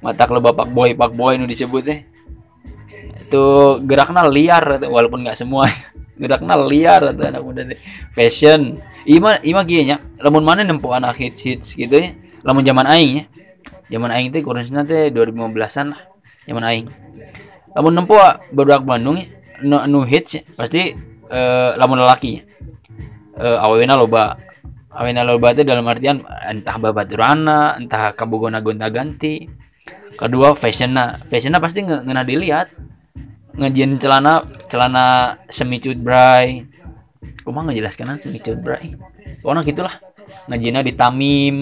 [0.00, 2.00] mata kalau bapak boy pak boy nu disebut teh
[3.18, 3.44] itu
[3.84, 5.68] geraknya liar walaupun nggak semua
[6.18, 7.78] geraknya liar atau anak muda teh.
[8.12, 8.82] Fashion.
[9.08, 12.12] Ima ima kieu nya lamun mana nempo anak hits hits gitu ya.
[12.42, 13.24] Lamun zaman aing ya.
[13.88, 16.00] Zaman aing teh kurusnya teh 2015-an lah
[16.44, 16.86] zaman aing.
[17.72, 18.18] Lamun nempo
[18.52, 20.94] barudak Bandung ya nu, nu hits ya, pasti
[21.28, 22.42] eh, lamun lelaki
[23.38, 24.38] eh, awena loba
[24.94, 29.48] awena loba teh dalam artian entah babaturana entah kabogona gonta ganti.
[30.18, 32.74] Kedua fashionnya fashionnya pasti ngena dilihat
[33.56, 36.68] ngajian celana celana semi cut bray
[37.46, 38.98] kumah ngejelaskan semi cut bray
[39.40, 39.96] pokoknya gitulah.
[40.48, 41.56] Ngajiannya di tamim.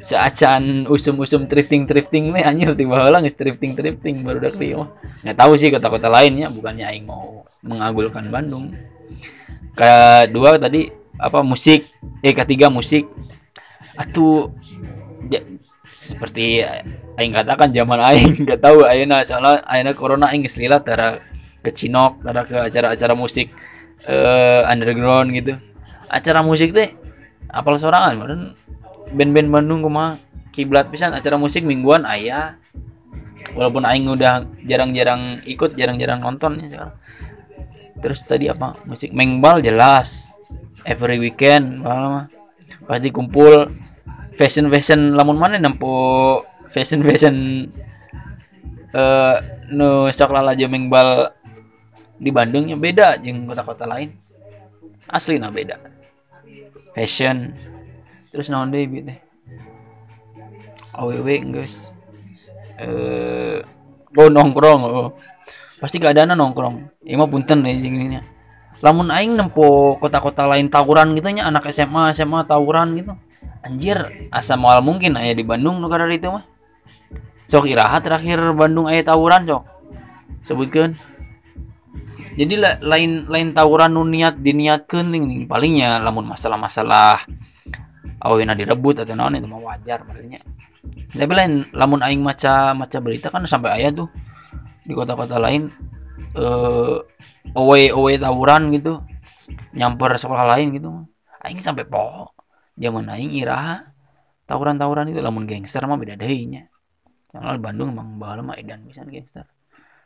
[0.00, 4.88] Seacan usum-usum thrifting thrifting nih anjir tiba heula geus thrifting thrifting baru dak mah
[5.24, 6.50] nggak tahu sih kota-kota lainnya.
[6.50, 8.72] Bukannya aing mau mengagulkan Bandung.
[9.76, 11.88] Kedua tadi apa musik.
[12.20, 13.06] Eh ketiga musik.
[13.94, 14.50] Atuh
[16.12, 16.60] seperti
[17.16, 21.22] aing katakan zaman aing nggak tahu ayeuna soalnya ayeuna corona aing geus lila tara
[21.64, 23.48] ke Cinok tara ke acara-acara musik
[24.04, 25.56] eh underground gitu.
[26.12, 26.92] Acara musik teh
[27.48, 28.42] apal sorangan meureun
[29.16, 30.20] band-band Bandung kumaha
[30.52, 32.60] kiblat pisan acara musik mingguan aya.
[33.54, 36.94] Walaupun aing udah jarang-jarang ikut jarang-jarang nonton ya sekarang.
[38.02, 38.76] Terus tadi apa?
[38.84, 40.28] Musik mengbal jelas.
[40.84, 42.26] Every weekend malah mah.
[42.84, 43.72] Pasti kumpul
[44.34, 47.66] fashion fashion lamun mana nempo fashion fashion
[48.94, 49.36] eh
[49.74, 51.34] nu sok lalajo mengbal
[52.14, 54.14] di Bandungnya beda jeung kota-kota lain.
[55.10, 55.82] Asli nah beda.
[56.94, 57.50] Fashion.
[58.30, 59.18] Terus naon deui bi teh?
[60.94, 61.10] Aww
[61.50, 61.90] geus.
[62.78, 63.58] Eh
[64.14, 65.08] oh nongkrong oh.
[65.82, 67.02] Pasti keadaannya nongkrong.
[67.02, 68.22] Ini mah punten deh ininya.
[68.78, 73.14] Lamun aing nempo kota-kota lain tawuran gitu nya anak SMA SMA tawuran gitu
[73.64, 76.44] anjir asa moal mungkin aya di Bandung nu kada itu mah.
[77.48, 79.62] Sok iraha terakhir Bandung aya tawuran sok.
[80.44, 80.92] Sebutkeun.
[82.34, 85.38] Jadi la- lain lain tawuran nu niat diniatkeun nih, nih.
[85.46, 87.22] palingnya lamun masalah-masalah
[88.24, 90.40] awena direbut atau naon itu mah wajar maksudnya
[91.14, 94.08] tapi lain lamun aing maca maca berita kan sampai ayah tuh
[94.82, 95.70] di kota-kota lain
[96.34, 96.98] eh
[97.54, 98.98] away away tawuran gitu
[99.76, 100.90] nyamper sekolah lain gitu
[101.46, 102.33] aing sampai po
[102.74, 103.94] zaman aing iraha
[104.44, 106.68] tawuran-tawuran itu lamun gangster mah beda deui nya
[107.34, 109.42] soalnya Bandung emang bahala mah edan pisan gangster.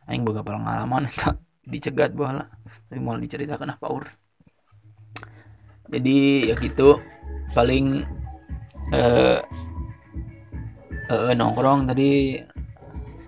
[0.08, 1.36] Aing boga pengalaman eta
[1.68, 2.48] dicegat bahala
[2.88, 4.08] tapi mau diceritakan apa ur?
[5.92, 6.96] Jadi ya gitu.
[7.52, 8.00] Paling
[8.96, 9.40] eh
[11.12, 12.40] eh, nongkrong tadi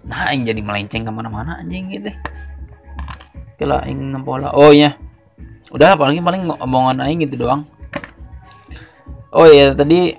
[0.09, 2.09] nah aing jadi melenceng ke mana-mana anjing gitu
[3.61, 4.57] kela aing nempola.
[4.57, 4.97] Oh iya.
[5.77, 7.69] Udah paling paling omongan aing gitu doang
[9.31, 10.15] oh iya tadi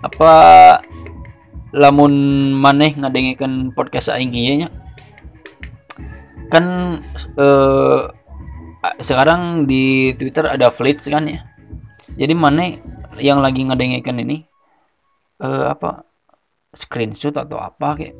[0.00, 0.32] apa
[1.70, 2.14] lamun
[2.56, 4.68] maneh ngadengekeun podcast aing ieu nya?
[6.50, 6.98] Kan
[7.38, 8.02] eh
[8.98, 11.46] sekarang di Twitter ada Flits kan ya?
[12.18, 12.80] Jadi maneh
[13.22, 14.46] yang lagi ngadengekeun ini
[15.40, 16.04] eh apa
[16.74, 18.14] screenshot atau apa kayak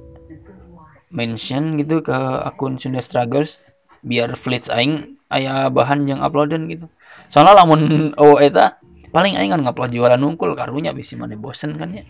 [1.10, 2.14] mention gitu ke
[2.46, 3.66] akun Sunda Struggles
[4.00, 6.86] biar Flits aing aya bahan yang uploadan gitu.
[7.30, 8.79] Soalnya lamun oh eta
[9.10, 12.06] paling aing kan ngupload jualan nungkul karunya bisi mana bosen kan ya.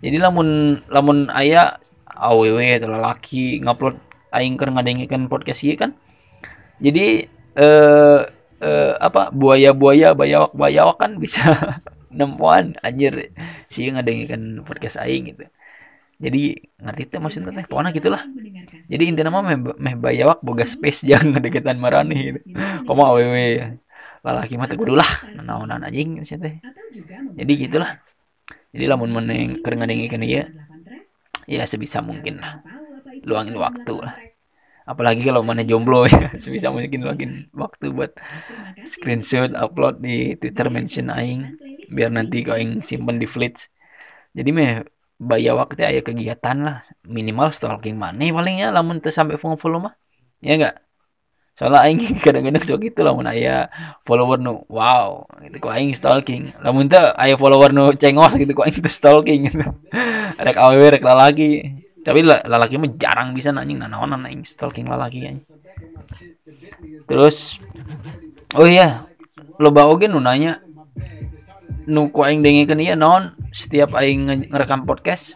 [0.00, 3.96] Jadi lamun lamun aya aww atau laki ngupload
[4.34, 5.94] aing keur ngadengekeun podcast ieu kan.
[6.82, 7.26] Jadi
[7.56, 8.20] eh
[8.60, 11.42] eh apa buaya-buaya bayawak-bayawak kan bisa
[12.18, 13.32] nempuan anjir
[13.64, 15.46] sih ngadengekeun podcast aing gitu.
[16.20, 17.64] Jadi ngerti teh maksudnya teh?
[17.64, 18.20] Pokoknya gitulah.
[18.84, 22.40] Jadi intinya mah meh, meh bayawak boga space jangan ngedeketan marane gitu.
[22.84, 23.20] Komo aww
[24.20, 25.10] lalaki mah kudu lah
[25.40, 26.60] naonan anjing sih teh.
[27.36, 28.00] Jadi gitulah.
[28.70, 30.44] Jadi lamun meneng keur ngadengikeun ieu
[31.50, 32.62] ya sebisa mungkin lah.
[33.20, 34.16] luangin waktu lah.
[34.88, 38.16] apalagi kalau mana jomblo ya sebisa mungkin luangin waktu buat
[38.88, 41.52] screenshot upload di Twitter mention aing
[41.92, 43.68] biar nanti kau aing simpen di Flits.
[44.32, 44.80] Jadi meh
[45.20, 46.76] baya waktu aya kegiatan lah.
[47.04, 49.94] Minimal stalking mana palingnya lamun teu sampai follow follow mah.
[50.40, 50.80] Ya enggak
[51.58, 53.68] soalnya aing kadang-kadang sok gitu lamun aya
[54.06, 56.50] follower nu wow gitu kok aing stalking.
[56.64, 59.64] Lamun teu aya follower nu cengos gitu kok aing teu stalking gitu.
[60.46, 61.64] Rek awewe rek lalaki.
[62.00, 65.44] Tapi la- lalaki mah jarang bisa anjing nanaonan aing stalking lalaki anjing
[67.10, 67.58] terus
[68.54, 69.02] oh iya
[69.58, 70.62] loba oge nu nanya
[71.90, 73.34] nu ku aing dengekeun ieu naon?
[73.50, 75.34] Setiap aing nge- ngerekam podcast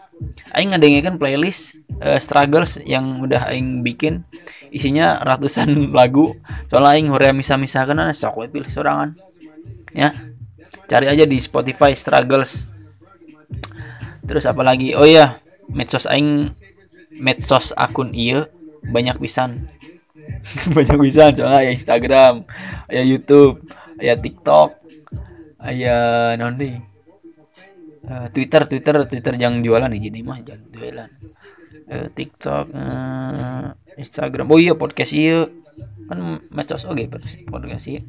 [0.55, 4.23] aing ngadengekeun playlist eh, struggles yang udah aing bikin.
[4.71, 6.35] Isinya ratusan lagu.
[6.71, 9.15] Soalnya aing horea misah-misahkeun nah, sok we pilih sorangan.
[9.95, 10.15] Ya
[10.91, 12.71] cari aja di Spotify struggles.
[14.25, 14.97] Terus apa lagi?
[14.97, 15.39] Oh iya
[15.71, 16.51] medsos aing
[17.21, 18.47] medsos akun iya
[18.89, 19.69] banyak pisan.
[20.77, 22.35] Banyak pisan soalnya ya Instagram
[22.89, 23.61] ya YouTube
[24.01, 24.73] ya TikTok
[25.69, 26.57] ya non
[28.05, 31.09] Eh, Twitter Twitter Twitter jangan jualan nih jadi mah jangan jualan.
[31.89, 33.67] Eh, TikTok eh,
[34.01, 34.47] Instagram.
[34.53, 35.49] Oh iya podcast iya.
[36.05, 37.09] Kan medsos oke
[37.49, 38.05] podcast iya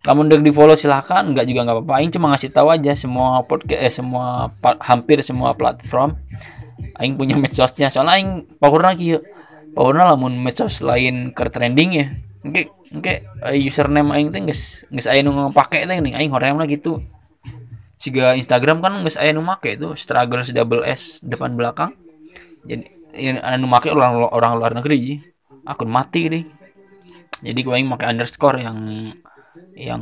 [0.00, 1.36] kamu udah di follow silakan.
[1.36, 1.92] Nggak juga nggak apa-apa.
[2.00, 4.48] Aing cuma ngasih tahu aja semua podcast eh semua
[4.80, 6.16] hampir semua platform.
[6.96, 7.92] Aing punya medsosnya.
[7.92, 9.20] Soalnya Aing powerna kieu.
[9.76, 12.06] Powerna lamun medsos lain ke trending ya.
[12.40, 13.14] Oke, oke,
[13.52, 17.04] username aing teh geus geus aya nu ngapake teh nih aing hoream lah gitu.
[18.00, 21.92] Siga Instagram kan geus aya nu make itu struggles double S depan belakang.
[22.64, 25.14] Jadi yang anu make orang orang luar negeri ji.
[25.68, 26.44] Akun mati deh.
[27.44, 29.12] Jadi gua aing make underscore yang
[29.76, 30.00] yang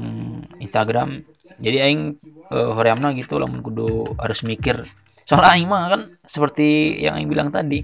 [0.63, 1.19] Instagram.
[1.59, 2.15] Jadi aing
[2.55, 4.87] uh, horeamna gitu lamun kudu harus mikir.
[5.27, 7.83] Soalnya aing mah kan seperti yang aing bilang tadi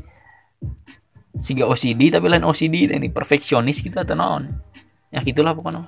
[1.44, 4.46] siga OCD tapi lain OCD ini perfeksionis gitu atau naon
[5.10, 5.86] ya gitulah pokoknya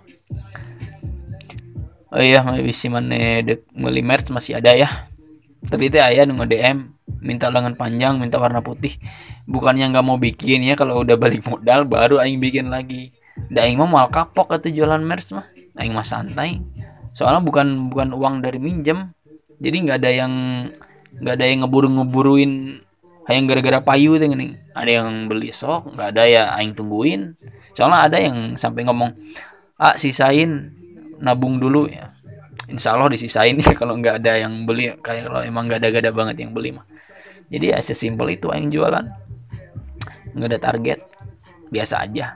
[2.13, 5.09] oh iya masih mana dek meuli merch masih ada ya.
[5.67, 6.79] Tadi teh ayah nunggu DM
[7.23, 8.95] minta lengan panjang minta warna putih.
[9.51, 13.11] Bukannya nggak mau bikin ya kalau udah balik modal baru aing bikin lagi.
[13.51, 15.47] Da aing mah mal kapok atau jualan merch mah.
[15.81, 16.63] Aing mah santai.
[17.17, 19.11] Soalnya bukan bukan uang dari minjem.
[19.59, 20.33] Jadi nggak ada yang
[21.17, 22.53] nggak ada yang ngeburu ngeburuin
[23.27, 27.35] hanya gara-gara payu tuh nih ada yang beli sok nggak ada ya aing tungguin.
[27.75, 29.17] Soalnya ada yang sampai ngomong
[29.81, 30.76] ah sisain
[31.21, 32.13] nabung dulu ya.
[32.67, 36.11] Insya Allah disisain ya kalau nggak ada yang beli kayak kalau emang nggak ada gada
[36.11, 36.87] banget yang beli mah.
[37.47, 39.07] Jadi ya sesimpel itu aing jualan.
[40.35, 40.99] Nggak ada target.
[41.71, 42.35] Biasa aja.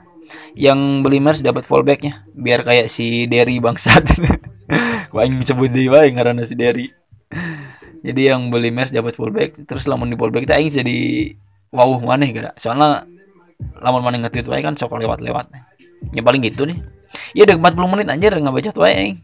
[0.55, 2.23] Yang beli merch dapat fallbacknya.
[2.31, 4.07] Biar kayak si Derry bangsat.
[5.13, 6.87] Wah, aing sebut deui wae ngaranna si Derry.
[8.01, 10.97] Jadi yang beli merch dapat fallback terus lamun di fallback teh aing jadi
[11.71, 13.07] wow maneh gara soalnya
[13.79, 15.51] lamun maneh nge-tweet wae kan sok lewat-lewat.
[16.15, 16.79] Ya paling gitu nih
[17.31, 19.17] ya udah 40 menit anjir nggak baca tuh aing.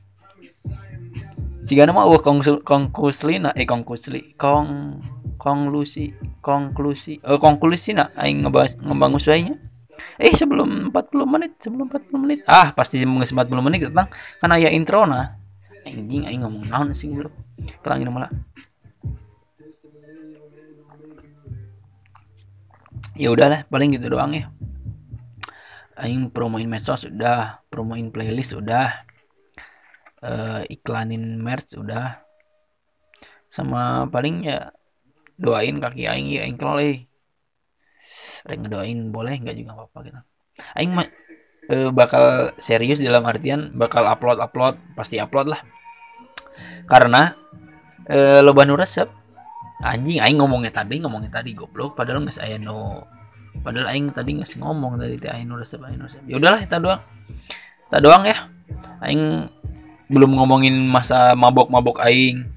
[1.67, 4.99] Jika nama uh kongsul kongkuslina eh kongkusli kong
[5.35, 9.53] konklusi konklusi eh konklusi nak aing ngebahas ngebangun suainya
[10.15, 12.39] eh sebelum 40 menit sebelum 40 menit.
[12.47, 14.07] Ah pasti mengisi 40 menit tentang
[14.39, 15.35] kan aya intro nah
[15.83, 17.27] anjing aing ngomong naon sih bro.
[17.83, 18.31] Kelangin malah.
[23.17, 24.47] Ya udahlah paling gitu doang ya
[25.97, 27.61] aing promoin medsos udah.
[27.67, 28.93] Promoin playlist udah.
[30.21, 32.21] Eh, iklanin merch udah.
[33.49, 34.73] Sama paling ya
[35.37, 36.97] doain kaki aing ya engkel eh.
[38.47, 40.19] Rek ngedoain boleh nggak juga apa-apa gitu.
[40.73, 41.07] Aing mah
[41.69, 45.61] eh, bakal serius dalam artian bakal upload upload pasti upload lah.
[46.89, 47.33] Karena
[48.09, 49.09] eh, loba nu resep
[49.85, 51.93] anjing aing ngomongnya tadi ngomongnya tadi goblok.
[51.93, 53.05] Padahal nggak saya no
[53.61, 57.01] padahal aing tadi nggak ngomong dari teh aing resep aing ya udahlah kita doang.
[57.87, 58.37] Kita doang ya.
[59.03, 59.47] Aing
[60.07, 62.47] belum ngomongin masa mabok-mabok aing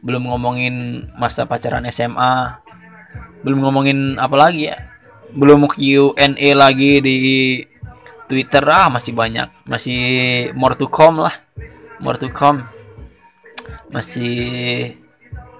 [0.00, 2.60] belum ngomongin masa pacaran SMA
[3.40, 4.76] belum ngomongin apa lagi ya.
[5.30, 7.16] Belum Q&A lagi di
[8.26, 9.48] Twitter ah masih banyak.
[9.64, 9.98] Masih
[10.58, 11.34] more to come lah.
[12.02, 12.66] More to come.
[13.94, 14.94] Masih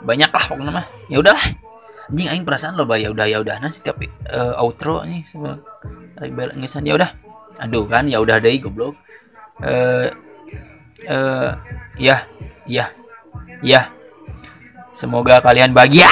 [0.03, 0.86] banyak lah pokoknya mah.
[1.07, 1.69] Ya udahlah
[2.11, 5.62] anjing aing perasaan lo ya udah ya udah nah setiap eh, outro nih sebelum
[6.20, 7.11] bel ngesan ya udah.
[7.62, 8.98] Aduh kan ya udah deh goblok.
[9.62, 10.11] Eh
[11.06, 11.50] eh
[11.96, 12.26] ya
[12.68, 12.92] ya
[13.64, 13.88] ya
[14.92, 16.08] semoga kalian bahagia